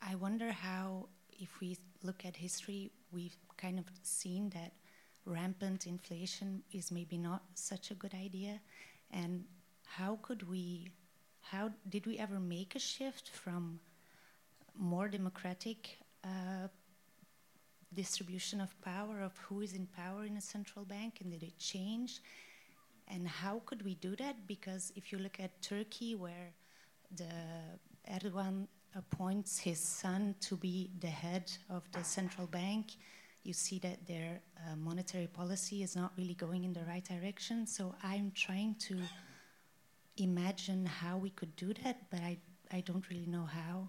[0.00, 4.72] I wonder how, if we look at history, we've kind of seen that
[5.26, 8.62] rampant inflation is maybe not such a good idea,
[9.10, 9.44] and
[9.84, 10.88] how could we
[11.52, 13.78] how did we ever make a shift from
[14.74, 16.68] more democratic uh,
[17.94, 21.58] distribution of power of who is in power in a central bank and did it
[21.58, 22.20] change?
[23.06, 24.46] And how could we do that?
[24.46, 26.48] Because if you look at turkey where
[27.14, 27.34] the
[28.10, 32.92] erdogan appoints his son to be the head of the central bank
[33.44, 37.66] you see that their uh, monetary policy is not really going in the right direction.
[37.66, 38.96] So i'm trying to
[40.16, 42.36] imagine how we could do that but i,
[42.70, 43.88] I don't really know how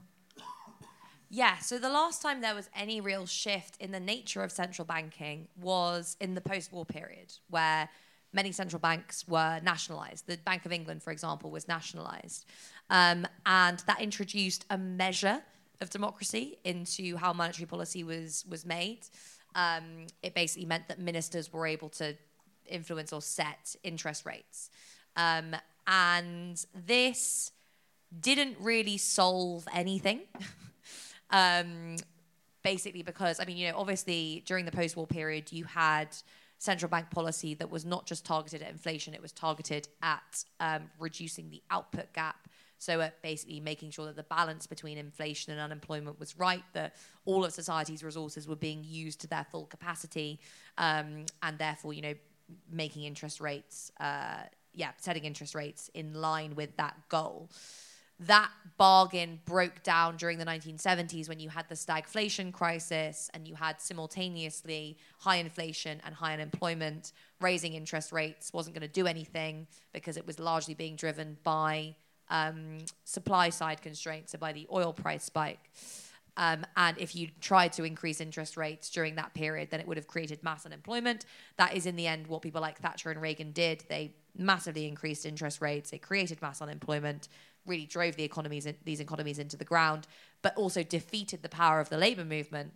[1.35, 4.85] yeah, so the last time there was any real shift in the nature of central
[4.85, 7.89] banking was in the post war period, where
[8.33, 10.27] many central banks were nationalized.
[10.27, 12.45] The Bank of England, for example, was nationalized.
[12.91, 15.41] Um, and that introduced a measure
[15.81, 18.99] of democracy into how monetary policy was, was made.
[19.55, 22.15] Um, it basically meant that ministers were able to
[22.67, 24.69] influence or set interest rates.
[25.15, 25.55] Um,
[25.87, 27.51] and this
[28.19, 30.21] didn't really solve anything.
[31.29, 31.95] Um,
[32.63, 36.15] basically, because, I mean, you know, obviously during the post war period, you had
[36.59, 40.89] central bank policy that was not just targeted at inflation, it was targeted at um,
[40.99, 42.47] reducing the output gap.
[42.77, 46.95] So, at basically making sure that the balance between inflation and unemployment was right, that
[47.25, 50.39] all of society's resources were being used to their full capacity,
[50.77, 52.13] um, and therefore, you know,
[52.69, 54.43] making interest rates, uh,
[54.73, 57.49] yeah, setting interest rates in line with that goal
[58.19, 63.55] that bargain broke down during the 1970s when you had the stagflation crisis and you
[63.55, 67.11] had simultaneously high inflation and high unemployment.
[67.41, 71.95] Raising interest rates wasn't going to do anything because it was largely being driven by
[72.29, 75.71] um, supply side constraints, so by the oil price spike.
[76.37, 79.97] Um, and if you tried to increase interest rates during that period, then it would
[79.97, 81.25] have created mass unemployment.
[81.57, 83.83] That is, in the end, what people like Thatcher and Reagan did.
[83.87, 87.27] They massively increased interest rates, it created mass unemployment
[87.65, 90.07] really drove the economies in, these economies into the ground,
[90.41, 92.73] but also defeated the power of the labor movement,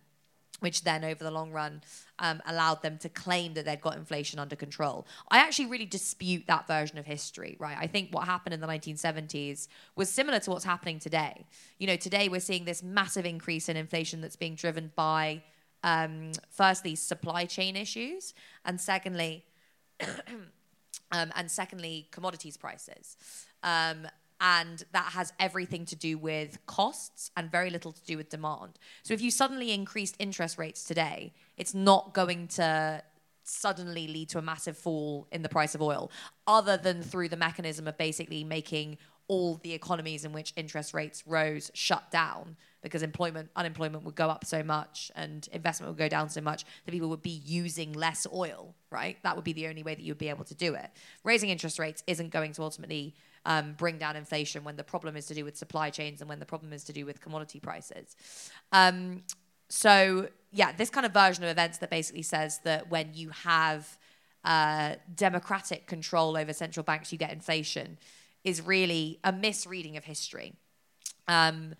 [0.60, 1.82] which then, over the long run,
[2.20, 5.06] um, allowed them to claim that they'd got inflation under control.
[5.30, 7.78] I actually really dispute that version of history, right?
[7.80, 11.46] I think what happened in the 1970s was similar to what's happening today.
[11.78, 15.44] You know, today we're seeing this massive increase in inflation that's being driven by,
[15.84, 18.34] um, firstly, supply chain issues,
[18.66, 19.46] and secondly,
[21.12, 23.18] um, and secondly, commodities prices.
[23.64, 24.08] Um,
[24.40, 28.78] and that has everything to do with costs and very little to do with demand.
[29.04, 33.02] So if you suddenly increased interest rates today, it's not going to
[33.44, 36.12] suddenly lead to a massive fall in the price of oil,
[36.46, 38.98] other than through the mechanism of basically making
[39.28, 44.30] all the economies in which interest rates rose shut down because employment unemployment would go
[44.30, 47.94] up so much and investment would go down so much that people would be using
[47.94, 50.56] less oil right that would be the only way that you would be able to
[50.56, 50.90] do it
[51.24, 53.16] raising interest rates isn't going to ultimately
[53.48, 56.40] um, bring down inflation when the problem is to do with supply chains and when
[56.40, 58.16] the problem is to do with commodity prices.
[58.74, 59.24] Um,
[59.70, 63.98] so, yeah, this kind of version of events that basically says that when you have
[64.44, 67.98] uh, democratic control over central banks, you get inflation,
[68.44, 70.54] is really a misreading of history.
[71.28, 71.74] Um,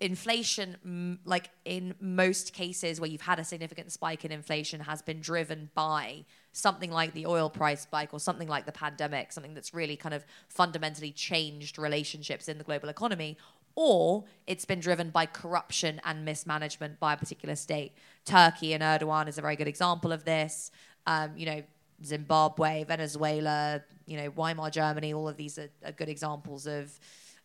[0.00, 5.20] inflation, like in most cases where you've had a significant spike in inflation, has been
[5.20, 9.72] driven by something like the oil price spike or something like the pandemic, something that's
[9.72, 13.38] really kind of fundamentally changed relationships in the global economy,
[13.74, 17.92] or it's been driven by corruption and mismanagement by a particular state.
[18.24, 20.70] Turkey and Erdogan is a very good example of this.
[21.06, 21.62] Um, you know,
[22.04, 26.98] Zimbabwe, Venezuela, you know, Weimar Germany, all of these are, are good examples of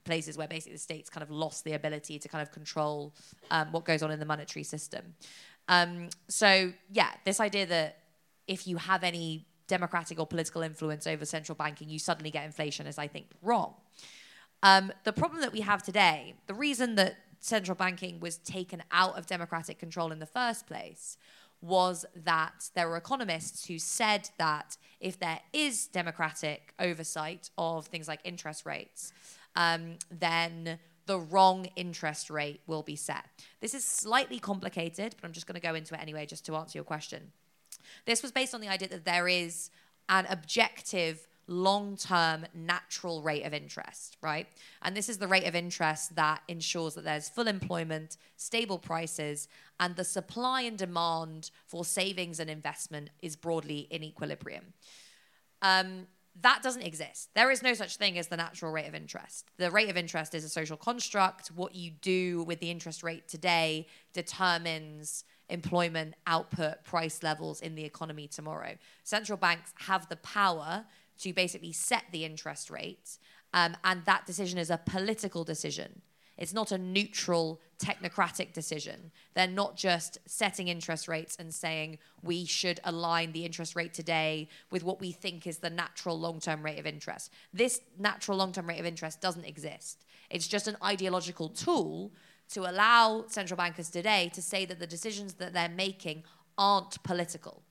[0.04, 3.14] places where basically the states kind of lost the ability to kind of control
[3.52, 5.14] um, what goes on in the monetary system.
[5.68, 7.97] Um, so yeah, this idea that
[8.47, 12.88] if you have any democratic or political influence over central banking, you suddenly get inflation
[12.88, 13.76] is, I think, wrong.
[14.64, 19.18] Um, the problem that we have today, the reason that central banking was taken out
[19.18, 21.18] of democratic control in the first place
[21.62, 28.08] was that there were economists who said that if there is democratic oversight of things
[28.08, 29.14] like interest rates,
[29.56, 33.26] um, then the wrong interest rate will be set.
[33.62, 36.56] This is slightly complicated, but I'm just going to go into it anyway just to
[36.56, 37.32] answer your question.
[38.06, 39.72] This was based on the idea that there is
[40.08, 44.47] an objective long term natural rate of interest, right?
[44.84, 49.47] And this is the rate of interest that ensures that there's full employment, stable prices,
[49.80, 54.74] and the supply and demand for savings and investment is broadly in equilibrium.
[55.62, 56.08] Um,
[56.41, 57.29] that doesn't exist.
[57.35, 59.45] There is no such thing as the natural rate of interest.
[59.57, 61.49] The rate of interest is a social construct.
[61.49, 67.83] What you do with the interest rate today determines employment, output, price levels in the
[67.83, 68.75] economy tomorrow.
[69.03, 70.85] Central banks have the power
[71.19, 73.17] to basically set the interest rate,
[73.53, 76.01] um, and that decision is a political decision.
[76.39, 79.11] It's not a neutral technocratic decision.
[79.33, 84.47] They're not just setting interest rates and saying we should align the interest rate today
[84.71, 87.31] with what we think is the natural long term rate of interest.
[87.53, 90.05] This natural long term rate of interest doesn't exist.
[90.29, 92.13] It's just an ideological tool
[92.53, 96.23] to allow central bankers today to say that the decisions that they're making
[96.57, 97.63] aren't political.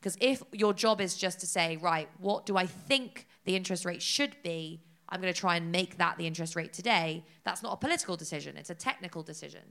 [0.00, 3.84] Because if your job is just to say, right, what do I think the interest
[3.84, 4.80] rate should be?
[5.14, 7.24] I'm going to try and make that the interest rate today.
[7.44, 9.62] That's not a political decision, it's a technical decision.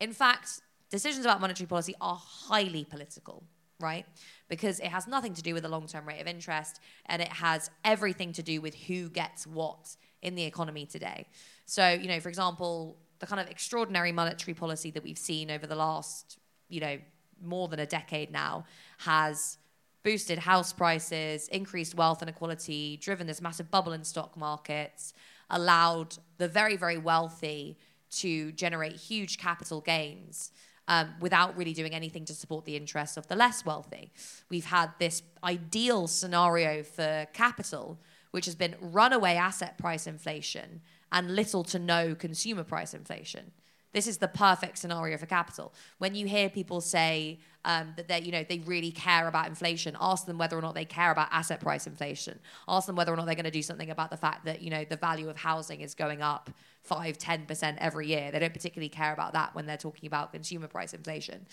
[0.00, 3.44] In fact, decisions about monetary policy are highly political,
[3.78, 4.06] right?
[4.48, 7.28] Because it has nothing to do with the long term rate of interest and it
[7.28, 11.28] has everything to do with who gets what in the economy today.
[11.66, 15.66] So, you know, for example, the kind of extraordinary monetary policy that we've seen over
[15.66, 16.38] the last,
[16.68, 16.98] you know,
[17.40, 18.64] more than a decade now
[18.98, 19.58] has
[20.02, 25.12] boosted house prices, increased wealth inequality, driven this massive bubble in stock markets,
[25.50, 27.76] allowed the very, very wealthy
[28.10, 30.52] to generate huge capital gains.
[30.88, 34.10] Um, without really doing anything to support the interests of the less wealthy.
[34.48, 38.00] We've had this ideal scenario for capital,
[38.32, 40.80] which has been runaway asset price inflation
[41.12, 43.52] and little to no consumer price inflation.
[43.92, 45.72] This is the perfect scenario for capital.
[45.98, 49.96] When you hear people say um, that they, you know, they really care about inflation,
[50.00, 52.38] ask them whether or not they care about asset price inflation.
[52.68, 54.70] Ask them whether or not they're going to do something about the fact that you
[54.70, 56.50] know the value of housing is going up
[56.82, 58.30] five, ten percent every year.
[58.30, 61.46] They don't particularly care about that when they're talking about consumer price inflation,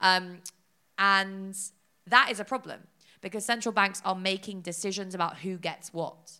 [0.00, 0.38] um,
[0.98, 1.56] and
[2.06, 2.80] that is a problem
[3.20, 6.32] because central banks are making decisions about who gets what.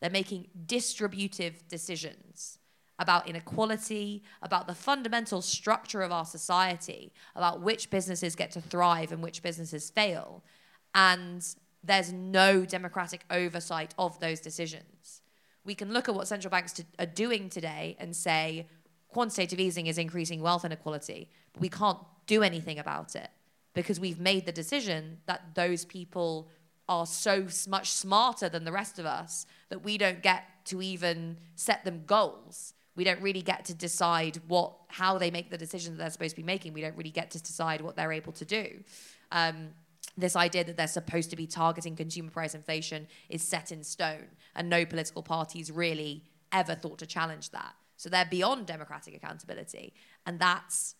[0.00, 2.58] They're making distributive decisions
[2.98, 9.12] about inequality, about the fundamental structure of our society, about which businesses get to thrive
[9.12, 10.42] and which businesses fail.
[10.94, 11.46] And
[11.84, 15.20] there's no democratic oversight of those decisions.
[15.64, 18.66] We can look at what central banks to, are doing today and say
[19.08, 23.28] quantitative easing is increasing wealth inequality, but we can't do anything about it
[23.74, 26.48] because we've made the decision that those people
[26.88, 31.36] are so much smarter than the rest of us that we don't get to even
[31.56, 35.96] set them goals we don't really get to decide what how they make the decisions
[35.96, 36.72] that they're supposed to be making.
[36.72, 38.82] We don't really get to decide what they're able to do.
[39.30, 39.68] Um,
[40.16, 44.28] this idea that they're supposed to be targeting consumer price inflation is set in stone,
[44.54, 47.74] and no political parties really ever thought to challenge that.
[47.96, 49.92] So they're beyond democratic accountability,
[50.24, 50.94] and that's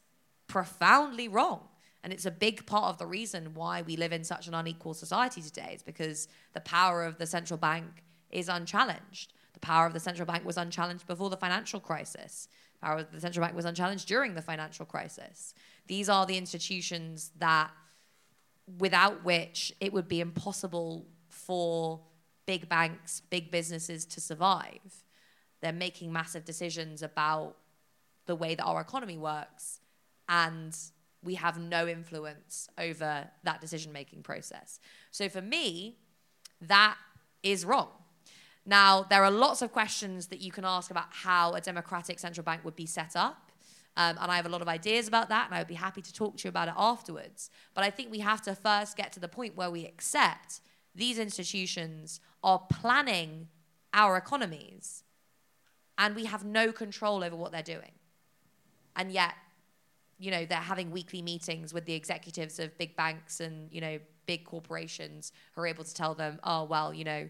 [0.49, 1.69] profoundly wrong.
[2.03, 4.95] And it's a big part of the reason why we live in such an unequal
[4.95, 5.73] society today.
[5.75, 9.33] is because the power of the central bank is unchallenged.
[9.57, 12.47] The power of the central bank was unchallenged before the financial crisis.
[12.75, 15.55] The power of the central bank was unchallenged during the financial crisis.
[15.87, 17.71] These are the institutions that,
[18.79, 22.03] without which it would be impossible for
[22.45, 25.05] big banks, big businesses to survive.
[25.63, 27.57] They're making massive decisions about
[28.27, 29.81] the way that our economy works,
[30.29, 30.77] and
[31.25, 34.81] we have no influence over that decision making process.
[35.13, 35.97] So for me,
[36.61, 36.99] that
[37.43, 37.89] is wrong.
[38.67, 42.45] Now, there are lots of questions that you can ask about how a democratic central
[42.45, 43.53] bank would be set up.
[43.97, 46.03] Um, and I have a lot of ideas about that, and I would be happy
[46.03, 47.49] to talk to you about it afterwards.
[47.75, 50.61] But I think we have to first get to the point where we accept
[50.95, 53.49] these institutions are planning
[53.95, 55.05] our economies,
[55.97, 57.93] and we have no control over what they're doing.
[58.97, 59.35] And yet,
[60.19, 63.99] you know, they're having weekly meetings with the executives of big banks and, you know,
[64.27, 67.29] big corporations who are able to tell them, oh, well, you know,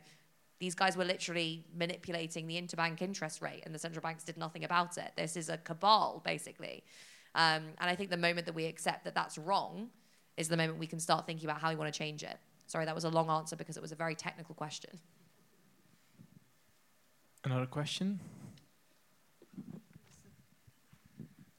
[0.59, 4.65] these guys were literally manipulating the interbank interest rate, and the central banks did nothing
[4.65, 5.13] about it.
[5.17, 6.83] This is a cabal, basically.
[7.35, 9.91] Um, and I think the moment that we accept that that's wrong
[10.37, 12.39] is the moment we can start thinking about how we want to change it.
[12.67, 14.99] Sorry, that was a long answer because it was a very technical question.
[17.45, 18.19] Another question?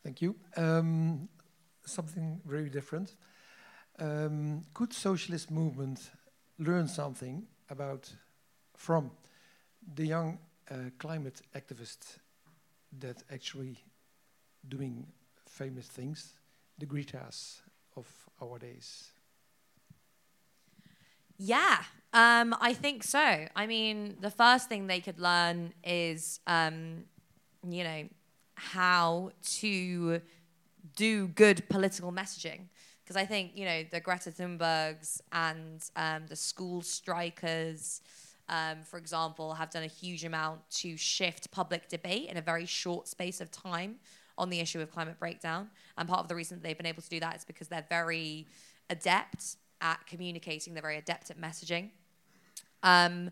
[0.03, 0.35] Thank you.
[0.55, 1.29] Um,
[1.85, 3.15] something very different.
[3.99, 6.11] Um, could socialist movement
[6.59, 8.11] learn something about
[8.77, 9.11] from
[9.95, 10.37] the young
[10.71, 12.19] uh, climate activists
[12.99, 13.77] that actually
[14.69, 15.05] doing
[15.45, 16.33] famous things,
[16.77, 17.61] the Gretas
[17.95, 18.07] of
[18.41, 19.11] our days?
[21.37, 21.83] Yeah,
[22.13, 23.47] um, I think so.
[23.55, 27.03] I mean, the first thing they could learn is, um,
[27.67, 28.03] you know,
[28.55, 30.21] how to
[30.95, 32.61] do good political messaging.
[33.03, 38.01] Because I think, you know, the Greta Thunbergs and um, the school strikers,
[38.49, 42.65] um, for example, have done a huge amount to shift public debate in a very
[42.65, 43.95] short space of time
[44.37, 45.69] on the issue of climate breakdown.
[45.97, 48.47] And part of the reason they've been able to do that is because they're very
[48.89, 51.89] adept at communicating, they're very adept at messaging.
[52.83, 53.31] Um,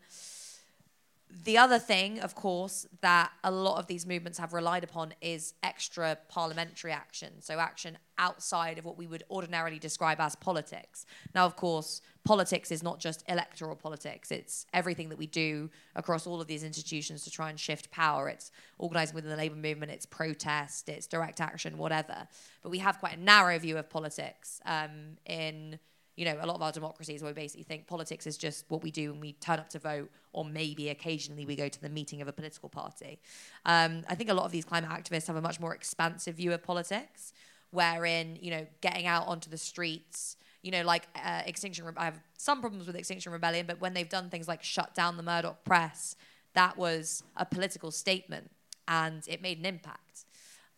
[1.43, 5.53] the other thing, of course, that a lot of these movements have relied upon is
[5.63, 7.41] extra parliamentary action.
[7.41, 11.05] So, action outside of what we would ordinarily describe as politics.
[11.33, 16.25] Now, of course, politics is not just electoral politics, it's everything that we do across
[16.25, 18.29] all of these institutions to try and shift power.
[18.29, 22.27] It's organizing within the labor movement, it's protest, it's direct action, whatever.
[22.63, 25.79] But we have quite a narrow view of politics um, in
[26.15, 28.81] you know, a lot of our democracies where we basically think politics is just what
[28.81, 31.89] we do when we turn up to vote, or maybe occasionally we go to the
[31.89, 33.19] meeting of a political party.
[33.65, 36.53] Um, I think a lot of these climate activists have a much more expansive view
[36.53, 37.33] of politics,
[37.71, 42.05] wherein, you know, getting out onto the streets, you know, like uh, Extinction, Re- I
[42.05, 45.23] have some problems with Extinction Rebellion, but when they've done things like shut down the
[45.23, 46.15] Murdoch press,
[46.53, 48.49] that was a political statement
[48.87, 50.25] and it made an impact.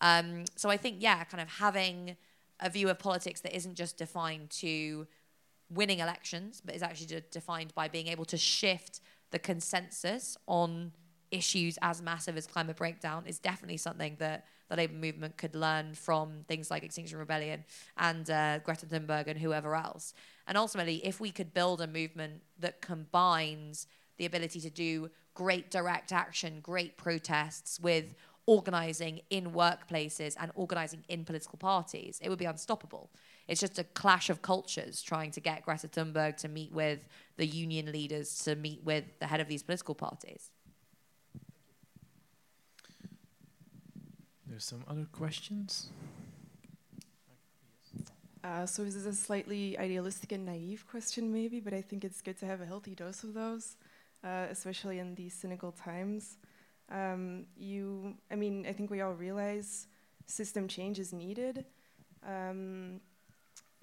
[0.02, 2.18] Um, so I think, yeah, kind of having
[2.60, 5.08] a view of politics that isn't just defined to
[5.70, 10.92] winning elections, but is actually de- defined by being able to shift the consensus on
[11.32, 15.94] issues as massive as climate breakdown is definitely something that the labor movement could learn
[15.94, 17.64] from things like Extinction Rebellion
[17.98, 20.14] and uh, Greta Thunberg and whoever else.
[20.48, 23.88] And ultimately, if we could build a movement that combines
[24.18, 28.06] the ability to do great direct action, great protests with
[28.46, 33.12] organizing in workplaces and organizing in political parties, it would be unstoppable.
[33.48, 37.08] It's just a clash of cultures trying to get Greta Thunberg to meet with
[37.38, 40.52] the union leaders, to meet with the head of these political parties.
[44.46, 45.90] There's some other questions.
[48.44, 52.22] Uh, so this is a slightly idealistic and naive question, maybe, but I think it's
[52.22, 53.76] good to have a healthy dose of those,
[54.24, 56.38] uh, especially in these cynical times.
[56.90, 59.88] Um, you, I mean, I think we all realize
[60.28, 61.66] system change is needed.
[62.26, 63.02] Um,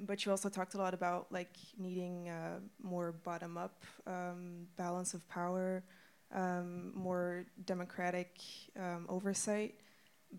[0.00, 5.26] but you also talked a lot about like needing uh, more bottom-up um, balance of
[5.28, 5.82] power,
[6.32, 8.40] um, more democratic
[8.78, 9.74] um, oversight.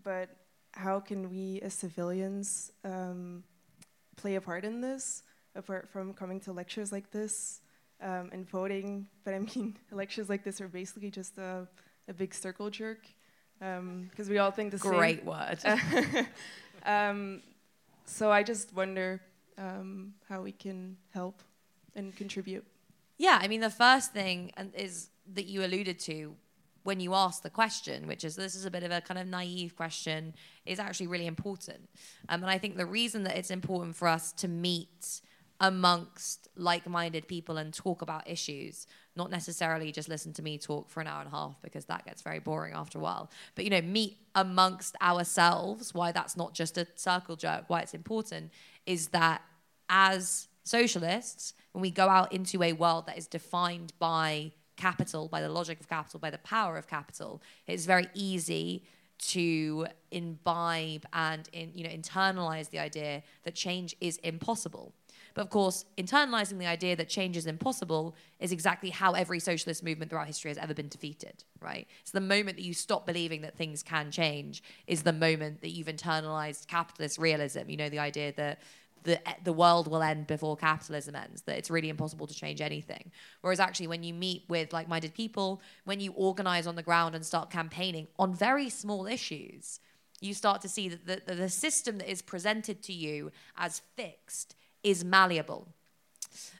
[0.02, 0.28] But
[0.72, 3.42] how can we, as civilians, um,
[4.16, 5.22] play a part in this,
[5.54, 7.60] apart from coming to lectures like this
[8.02, 9.06] um, and voting?
[9.24, 11.66] But I mean, lectures like this are basically just a,
[12.08, 13.06] a big circle jerk
[13.58, 15.24] because um, we all think the Great same.
[15.24, 16.26] Great word.
[18.04, 19.22] so I just wonder
[19.58, 21.42] um, how we can help
[21.94, 22.64] and contribute?
[23.18, 26.34] Yeah, I mean, the first thing is that you alluded to
[26.82, 29.26] when you asked the question, which is this is a bit of a kind of
[29.26, 30.32] naive question,
[30.64, 31.88] is actually really important.
[32.28, 35.20] Um, and I think the reason that it's important for us to meet
[35.60, 41.00] amongst like-minded people and talk about issues not necessarily just listen to me talk for
[41.00, 43.30] an hour and a half because that gets very boring after a while.
[43.54, 47.94] But you know meet amongst ourselves why that's not just a circle jerk why it's
[47.94, 48.52] important
[48.84, 49.42] is that
[49.88, 55.40] as socialists when we go out into a world that is defined by capital by
[55.40, 58.84] the logic of capital by the power of capital it's very easy
[59.18, 64.92] to imbibe and in, you know internalize the idea that change is impossible
[65.36, 69.84] but of course, internalizing the idea that change is impossible is exactly how every socialist
[69.84, 71.86] movement throughout history has ever been defeated, right?
[72.04, 75.72] So the moment that you stop believing that things can change is the moment that
[75.72, 77.68] you've internalized capitalist realism.
[77.68, 78.62] You know, the idea that
[79.02, 83.12] the, the world will end before capitalism ends, that it's really impossible to change anything.
[83.42, 87.14] Whereas actually, when you meet with like minded people, when you organize on the ground
[87.14, 89.80] and start campaigning on very small issues,
[90.18, 94.56] you start to see that the, the system that is presented to you as fixed
[94.86, 95.66] is malleable.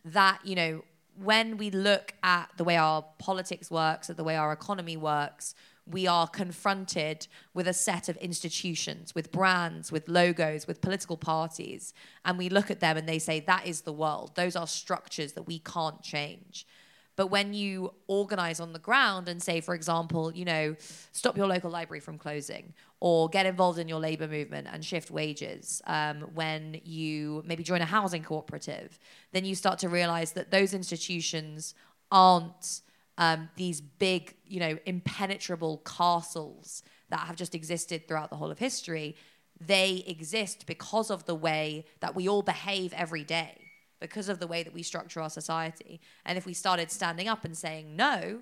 [0.05, 0.83] That, you know,
[1.23, 5.55] when we look at the way our politics works, at the way our economy works,
[5.89, 11.95] we are confronted with a set of institutions, with brands, with logos, with political parties,
[12.25, 14.33] and we look at them and they say, that is the world.
[14.35, 16.67] Those are structures that we can't change.
[17.15, 20.77] But when you organize on the ground and say, for example, you know,
[21.13, 25.11] stop your local library from closing or get involved in your labor movement and shift
[25.11, 28.99] wages, um, when you maybe join a housing cooperative,
[29.33, 31.75] then you start to realize that those institutions
[32.11, 32.81] aren't
[33.19, 38.59] um, these big, you know, impenetrable castles that have just existed throughout the whole of
[38.59, 39.17] history.
[39.61, 43.67] They exist because of the way that we all behave every day
[44.01, 46.01] because of the way that we structure our society.
[46.25, 48.41] And if we started standing up and saying no,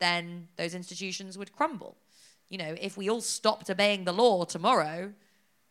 [0.00, 1.96] then those institutions would crumble.
[2.52, 5.14] You know, if we all stopped obeying the law tomorrow,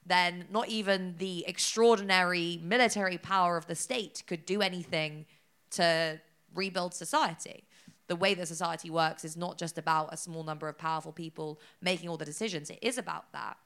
[0.03, 5.27] then not even the extraordinary military power of the state could do anything
[5.69, 6.19] to
[6.55, 7.65] rebuild society.
[8.07, 11.59] The way that society works is not just about a small number of powerful people
[11.83, 13.57] making all the decisions, it is about that.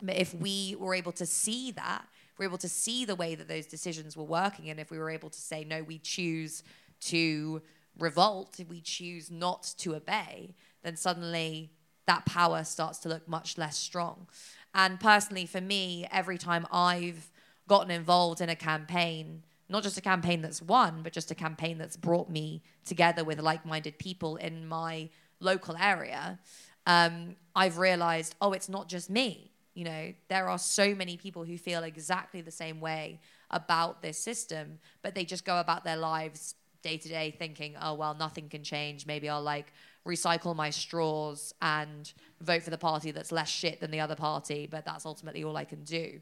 [0.00, 2.08] But if we were able to see that
[2.38, 5.10] we're able to see the way that those decisions were working, and if we were
[5.10, 6.62] able to say, no, we choose
[7.02, 7.62] to
[7.98, 11.70] revolt, we choose not to obey, then suddenly
[12.06, 14.26] that power starts to look much less strong.
[14.74, 17.30] And personally, for me, every time I've
[17.68, 21.78] gotten involved in a campaign, not just a campaign that's won, but just a campaign
[21.78, 25.08] that's brought me together with like minded people in my
[25.40, 26.38] local area,
[26.86, 29.52] um, I've realized, oh, it's not just me.
[29.74, 33.20] You know, there are so many people who feel exactly the same way
[33.50, 37.94] about this system, but they just go about their lives day to day thinking, oh,
[37.94, 39.06] well, nothing can change.
[39.06, 39.72] Maybe I'll like
[40.06, 44.66] recycle my straws and vote for the party that's less shit than the other party,
[44.70, 46.20] but that's ultimately all I can do.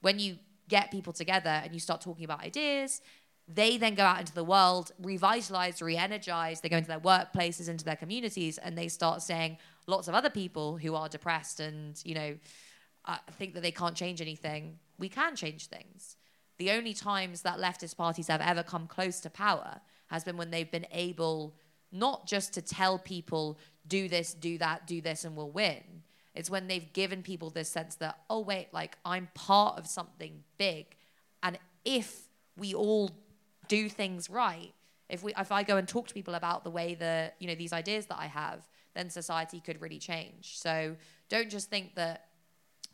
[0.00, 0.36] When you
[0.68, 3.00] get people together and you start talking about ideas,
[3.46, 6.62] they then go out into the world, revitalized, re energized.
[6.62, 9.56] They go into their workplaces, into their communities, and they start saying
[9.86, 12.36] lots of other people who are depressed and, you know,
[13.06, 14.78] uh, think that they can't change anything.
[14.98, 16.16] We can change things.
[16.58, 20.50] The only times that leftist parties have ever come close to power has been when
[20.50, 21.54] they've been able
[21.92, 25.82] not just to tell people, do this, do that, do this, and we'll win.
[26.34, 30.44] It's when they've given people this sense that, oh, wait, like I'm part of something
[30.56, 30.96] big.
[31.42, 32.22] And if
[32.56, 33.10] we all
[33.66, 34.72] do things right,
[35.08, 37.54] if we if I go and talk to people about the way that, you know,
[37.54, 40.58] these ideas that I have, then society could really change.
[40.58, 40.96] So
[41.28, 42.26] don't just think that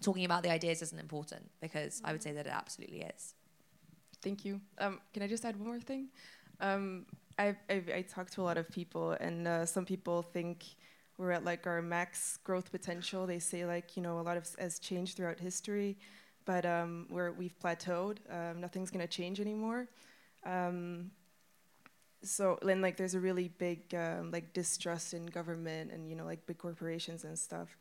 [0.01, 3.35] talking about the ideas isn't important because I would say that it absolutely is.
[4.23, 4.61] Thank you.
[4.79, 6.09] Um, can I just add one more thing?
[6.61, 7.07] Um,
[7.39, 10.65] I, I, talk to a lot of people, and uh, some people think
[11.19, 13.27] we're at like our max growth potential.
[13.27, 15.97] They say like you know a lot of has changed throughout history,
[16.45, 18.19] but um, we're we've plateaued.
[18.31, 19.89] Um, nothing's gonna change anymore.
[20.45, 21.11] Um,
[22.23, 26.25] so then like there's a really big um, like distrust in government and you know
[26.25, 27.77] like big corporations and stuff.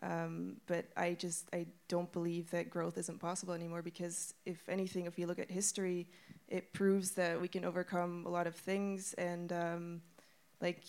[0.00, 5.06] Um, but I just I don't believe that growth isn't possible anymore because if anything,
[5.06, 6.08] if you look at history,
[6.48, 10.02] it proves that we can overcome a lot of things and um,
[10.60, 10.82] like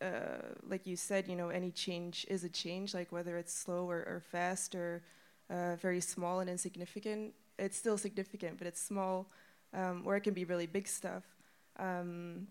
[0.00, 3.88] uh, like you said, you know, any change is a change, like whether it's slow
[3.88, 5.02] or, or fast or
[5.50, 7.34] uh, very small and insignificant.
[7.58, 9.28] It's still significant, but it's small,
[9.74, 11.24] um, or it can be really big stuff.
[11.78, 12.46] Um,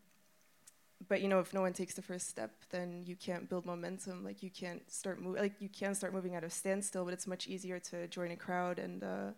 [1.08, 4.24] but you know, if no one takes the first step, then you can't build momentum.
[4.24, 5.38] Like you can't start move.
[5.38, 8.36] Like you can start moving out of standstill, but it's much easier to join a
[8.36, 9.32] crowd and uh,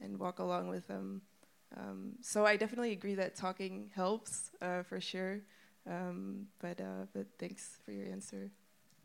[0.00, 1.22] and walk along with them.
[1.76, 5.40] Um, so I definitely agree that talking helps uh, for sure.
[5.88, 8.50] Um, but uh, but thanks for your answer.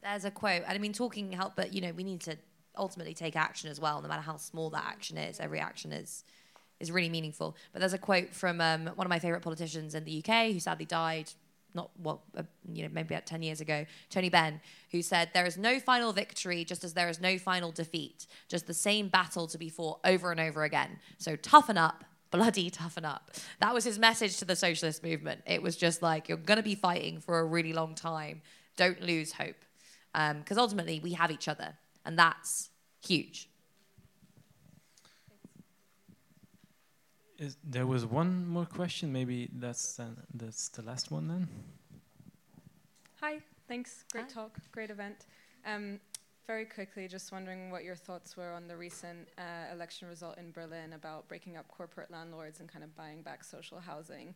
[0.02, 2.38] There's a quote, and I mean talking help, but you know we need to
[2.78, 4.02] ultimately take action as well.
[4.02, 6.24] No matter how small that action is, every action is
[6.80, 7.56] is really meaningful.
[7.74, 10.60] But there's a quote from um, one of my favorite politicians in the UK who
[10.60, 11.32] sadly died
[11.74, 14.60] not well, uh, you know, maybe about 10 years ago, Tony Benn,
[14.92, 18.68] who said, There is no final victory, just as there is no final defeat, just
[18.68, 21.00] the same battle to be fought over and over again.
[21.18, 23.32] So toughen up bloody toughen up.
[23.60, 25.42] That was his message to the socialist movement.
[25.46, 28.42] It was just like, you're going to be fighting for a really long time.
[28.78, 29.56] Don't lose hope.
[30.14, 31.74] Because um, ultimately, we have each other,
[32.06, 32.70] and that's
[33.06, 33.48] huge.
[37.38, 39.14] Is, there was one more question.
[39.14, 41.48] Maybe that's uh, that's the last one then.
[43.22, 43.40] Hi.
[43.68, 44.04] Thanks.
[44.12, 44.34] Great Hi.
[44.34, 44.58] talk.
[44.74, 45.26] Great event.
[45.66, 46.02] Um,
[46.52, 50.52] very quickly, just wondering what your thoughts were on the recent uh, election result in
[50.52, 54.36] Berlin about breaking up corporate landlords and kind of buying back social housing.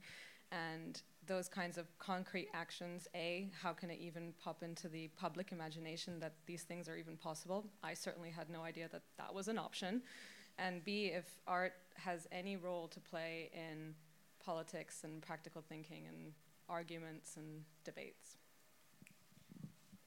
[0.50, 5.52] And those kinds of concrete actions, A, how can it even pop into the public
[5.52, 7.66] imagination that these things are even possible?
[7.84, 10.02] I certainly had no idea that that was an option.
[10.58, 13.94] And B, if art has any role to play in
[14.42, 16.32] politics and practical thinking and
[16.70, 18.38] arguments and debates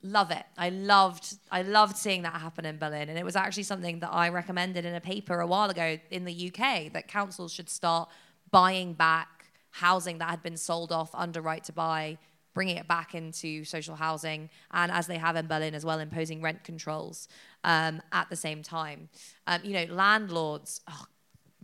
[0.03, 0.45] love it.
[0.57, 4.13] I loved I loved seeing that happen in Berlin, and it was actually something that
[4.13, 8.09] I recommended in a paper a while ago in the UK that councils should start
[8.51, 9.39] buying back
[9.71, 12.19] housing that had been sold off under right to buy,
[12.55, 16.41] bringing it back into social housing, and as they have in Berlin as well, imposing
[16.43, 17.29] rent controls
[17.65, 19.09] um, at the same time.
[19.47, 20.81] Um, you know, landlords.
[20.89, 21.07] Oh,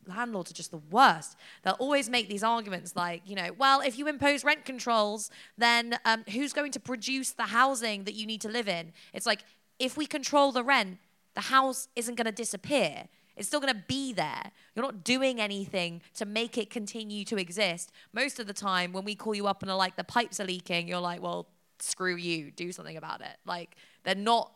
[0.06, 1.36] landlords are just the worst.
[1.62, 5.98] They'll always make these arguments like, you know, well, if you impose rent controls, then
[6.05, 8.93] um, who's going to produce the housing that you need to live in?
[9.12, 9.44] It's like,
[9.78, 10.98] if we control the rent,
[11.35, 13.09] the house isn't going to disappear.
[13.36, 14.52] It's still going to be there.
[14.74, 17.90] You're not doing anything to make it continue to exist.
[18.12, 20.44] Most of the time, when we call you up and are like, the pipes are
[20.44, 21.48] leaking, you're like, well,
[21.81, 23.36] screw you, do something about it.
[23.44, 24.52] Like, they're not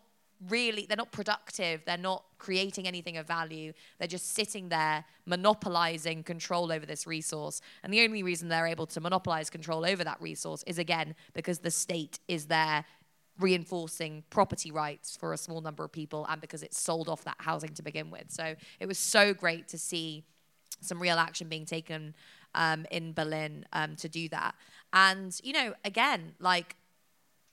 [0.48, 6.22] really they're not productive they're not creating anything of value they're just sitting there monopolizing
[6.22, 10.20] control over this resource and the only reason they're able to monopolize control over that
[10.20, 12.84] resource is again because the state is there
[13.40, 17.36] reinforcing property rights for a small number of people and because it's sold off that
[17.38, 20.24] housing to begin with so it was so great to see
[20.80, 22.14] some real action being taken
[22.54, 24.54] um, in Berlin um, to do that.
[24.92, 26.76] And, you know, again, like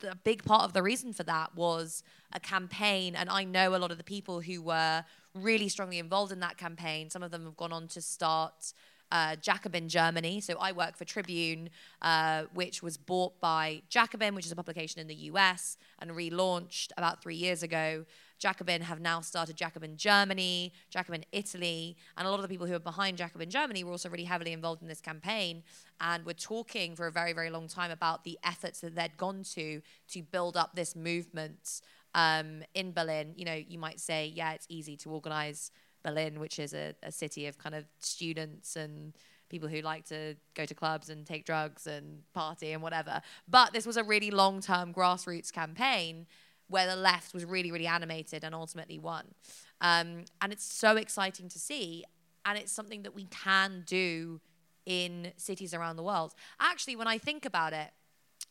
[0.06, 2.04] the big part of the reason for that was
[2.34, 3.16] a campaign.
[3.16, 5.04] And I know a lot of the people who were
[5.34, 7.10] really strongly involved in that campaign.
[7.10, 8.74] Some of them have gone on to start
[9.12, 10.42] uh, Jacobin Germany.
[10.42, 11.70] So I work for Tribune,
[12.02, 16.92] uh, which was bought by Jacobin, which is a publication in the US, and relaunched
[16.98, 18.06] about three years ago.
[18.40, 22.76] Jacobin have now started Jacobin Germany, Jacobin Italy, and a lot of the people who
[22.76, 25.64] are behind Jacobin Germany were also really heavily involved in this campaign
[26.02, 29.44] and were talking for a very, very long time about the efforts that they'd gone
[29.44, 31.82] to to build up this movement
[32.14, 33.34] um, in Berlin.
[33.36, 35.72] You know, you might say, yeah, it's easy to organize
[36.04, 39.14] Berlin, which is a, a city of kind of students and
[39.50, 43.22] people who like to go to clubs and take drugs and party and whatever.
[43.48, 46.26] But this was a really long term grassroots campaign
[46.68, 49.26] where the left was really, really animated and ultimately won.
[49.82, 52.04] Um, and it's so exciting to see.
[52.46, 54.40] And it's something that we can do
[54.86, 56.34] in cities around the world.
[56.60, 57.90] Actually, when I think about it,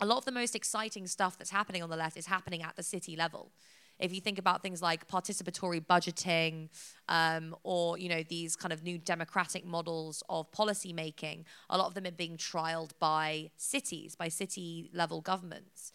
[0.01, 2.77] a lot of the most exciting stuff that's happening on the left is happening at
[2.77, 3.53] the city level.
[4.01, 6.69] If you think about things like participatory budgeting,
[7.09, 11.87] um, or you know these kind of new democratic models of policy making, a lot
[11.87, 15.93] of them are being trialed by cities, by city level governments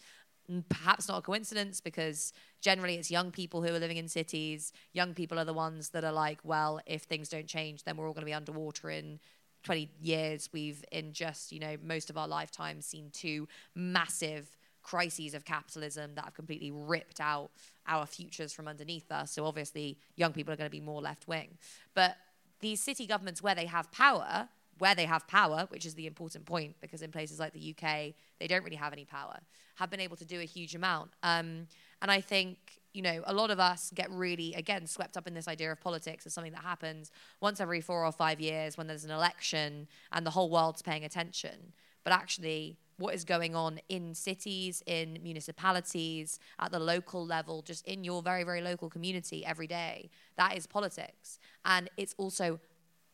[0.68, 4.72] perhaps not a coincidence because generally it's young people who are living in cities.
[4.92, 8.06] Young people are the ones that are like, well, if things don't change, then we're
[8.06, 9.20] all going to be underwater in
[9.64, 10.48] 20 years.
[10.52, 16.14] We've, in just, you know, most of our lifetime, seen two massive crises of capitalism
[16.14, 17.50] that have completely ripped out
[17.86, 19.32] our futures from underneath us.
[19.32, 21.58] So obviously, young people are going to be more left wing.
[21.94, 22.16] But
[22.60, 24.48] these city governments, where they have power,
[24.80, 28.14] where they have power, which is the important point, because in places like the UK,
[28.38, 29.38] they don't really have any power,
[29.76, 31.10] have been able to do a huge amount.
[31.22, 31.68] Um,
[32.02, 35.34] and I think, you know, a lot of us get really, again, swept up in
[35.34, 38.86] this idea of politics as something that happens once every four or five years when
[38.86, 41.72] there's an election and the whole world's paying attention.
[42.02, 47.86] But actually, what is going on in cities, in municipalities, at the local level, just
[47.86, 51.38] in your very, very local community every day, that is politics.
[51.64, 52.60] And it's also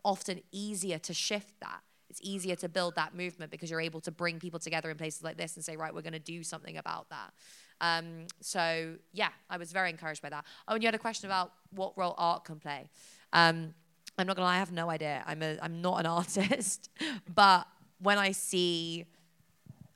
[0.06, 1.80] often easier to shift that.
[2.08, 5.24] It's easier to build that movement because you're able to bring people together in places
[5.24, 7.34] like this and say, right, we're going to do something about that.
[7.80, 10.44] Um, so yeah, I was very encouraged by that.
[10.68, 12.88] Oh, and you had a question about what role art can play.
[13.32, 13.74] Um,
[14.16, 15.22] I'm not gonna lie, I have no idea.
[15.26, 16.88] I'm a, I'm not an artist,
[17.34, 17.66] but
[17.98, 19.04] when I see,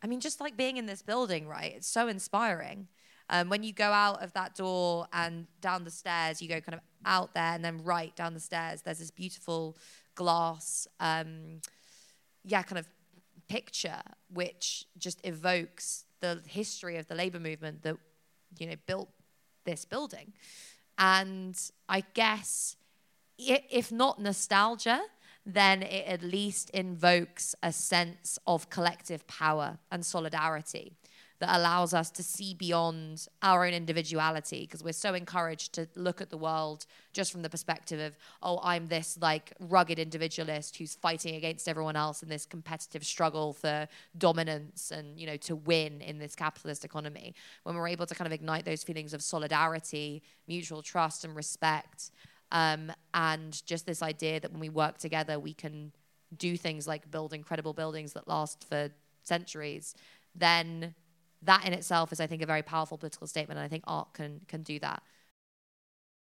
[0.02, 1.72] I mean, just like being in this building, right?
[1.76, 2.88] It's so inspiring.
[3.30, 6.74] Um, when you go out of that door and down the stairs, you go kind
[6.74, 8.82] of out there and then right down the stairs.
[8.82, 9.76] There's this beautiful
[10.14, 11.60] glass, um,
[12.44, 12.88] yeah, kind of
[13.48, 14.00] picture
[14.32, 17.96] which just evokes the history of the labor movement that
[18.58, 19.08] you know built
[19.64, 20.32] this building.
[20.98, 21.58] And
[21.88, 22.76] I guess
[23.38, 25.00] if not nostalgia,
[25.46, 30.92] then it at least invokes a sense of collective power and solidarity
[31.40, 36.20] that allows us to see beyond our own individuality because we're so encouraged to look
[36.20, 40.94] at the world just from the perspective of oh i'm this like rugged individualist who's
[40.94, 43.88] fighting against everyone else in this competitive struggle for
[44.18, 47.34] dominance and you know to win in this capitalist economy.
[47.64, 52.10] When we're able to kind of ignite those feelings of solidarity mutual trust and respect
[52.52, 55.92] um, and just this idea that when we work together we can
[56.36, 58.90] do things like build incredible buildings that last for
[59.24, 59.94] centuries
[60.34, 60.94] then
[61.42, 64.12] that in itself is, I think, a very powerful political statement, and I think art
[64.14, 65.02] can can do that.